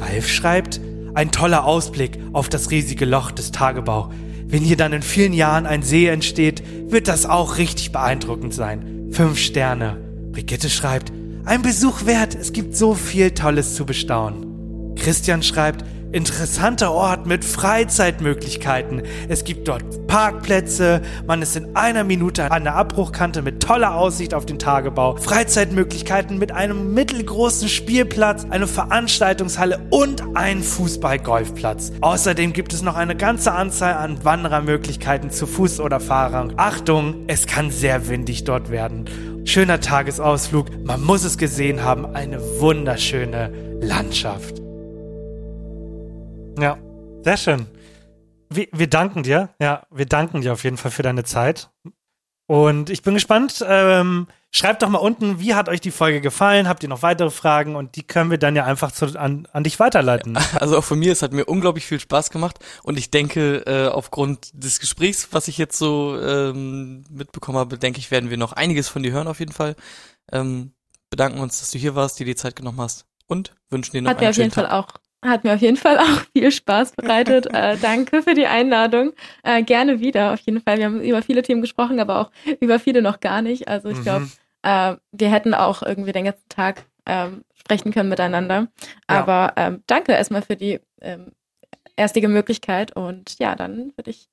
[0.01, 0.79] Ralf schreibt,
[1.13, 4.11] ein toller Ausblick auf das riesige Loch des Tagebau.
[4.45, 9.09] Wenn hier dann in vielen Jahren ein See entsteht, wird das auch richtig beeindruckend sein.
[9.11, 9.97] Fünf Sterne.
[10.31, 11.11] Brigitte schreibt,
[11.45, 14.95] ein Besuch wert, es gibt so viel Tolles zu bestaunen.
[14.95, 19.03] Christian schreibt, interessanter Ort mit Freizeitmöglichkeiten.
[19.27, 24.33] Es gibt dort Parkplätze, man ist in einer Minute an der Abbruchkante mit toller Aussicht
[24.33, 31.91] auf den Tagebau, Freizeitmöglichkeiten mit einem mittelgroßen Spielplatz, eine Veranstaltungshalle und einen Fußball-Golfplatz.
[32.01, 36.53] Außerdem gibt es noch eine ganze Anzahl an Wanderermöglichkeiten zu Fuß oder Fahrrad.
[36.57, 39.05] Achtung, es kann sehr windig dort werden.
[39.45, 43.51] Schöner Tagesausflug, man muss es gesehen haben, eine wunderschöne
[43.81, 44.68] Landschaft.
[46.61, 46.77] Ja,
[47.23, 47.67] sehr schön.
[48.49, 49.49] Wir, wir danken dir.
[49.61, 51.69] Ja, wir danken dir auf jeden Fall für deine Zeit.
[52.47, 53.63] Und ich bin gespannt.
[53.65, 56.67] Ähm, schreibt doch mal unten, wie hat euch die Folge gefallen?
[56.67, 57.75] Habt ihr noch weitere Fragen?
[57.75, 60.37] Und die können wir dann ja einfach zu, an, an dich weiterleiten.
[60.59, 63.87] Also auch von mir, es hat mir unglaublich viel Spaß gemacht und ich denke, äh,
[63.87, 68.53] aufgrund des Gesprächs, was ich jetzt so ähm, mitbekommen habe, denke ich, werden wir noch
[68.53, 69.75] einiges von dir hören auf jeden Fall.
[70.31, 70.73] Ähm,
[71.11, 74.09] bedanken uns, dass du hier warst, dir die Zeit genommen hast und wünschen dir noch
[74.09, 74.95] Hat einen mir auf jeden schönen Fall Tag.
[74.95, 77.47] auch hat mir auf jeden Fall auch viel Spaß bereitet.
[77.53, 79.13] äh, danke für die Einladung.
[79.43, 80.77] Äh, gerne wieder, auf jeden Fall.
[80.77, 83.67] Wir haben über viele Themen gesprochen, aber auch über viele noch gar nicht.
[83.67, 84.03] Also ich Mhm.
[84.03, 84.29] glaube,
[84.61, 88.67] äh, wir hätten auch irgendwie den ganzen Tag ähm, sprechen können miteinander.
[89.09, 89.19] Ja.
[89.19, 91.31] Aber ähm, danke erstmal für die ähm,
[91.95, 92.95] erstige Möglichkeit.
[92.95, 94.29] Und ja, dann würde ich,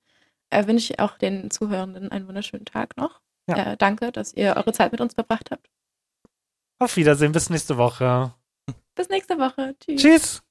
[0.51, 3.21] äh, wünsche ich auch den Zuhörenden einen wunderschönen Tag noch.
[3.49, 3.73] Ja.
[3.73, 5.69] Äh, danke, dass ihr eure Zeit mit uns verbracht habt.
[6.79, 8.35] Auf Wiedersehen, bis nächste Woche.
[8.95, 9.75] Bis nächste Woche.
[9.81, 10.03] Tschüss.
[10.03, 10.46] Tschüss.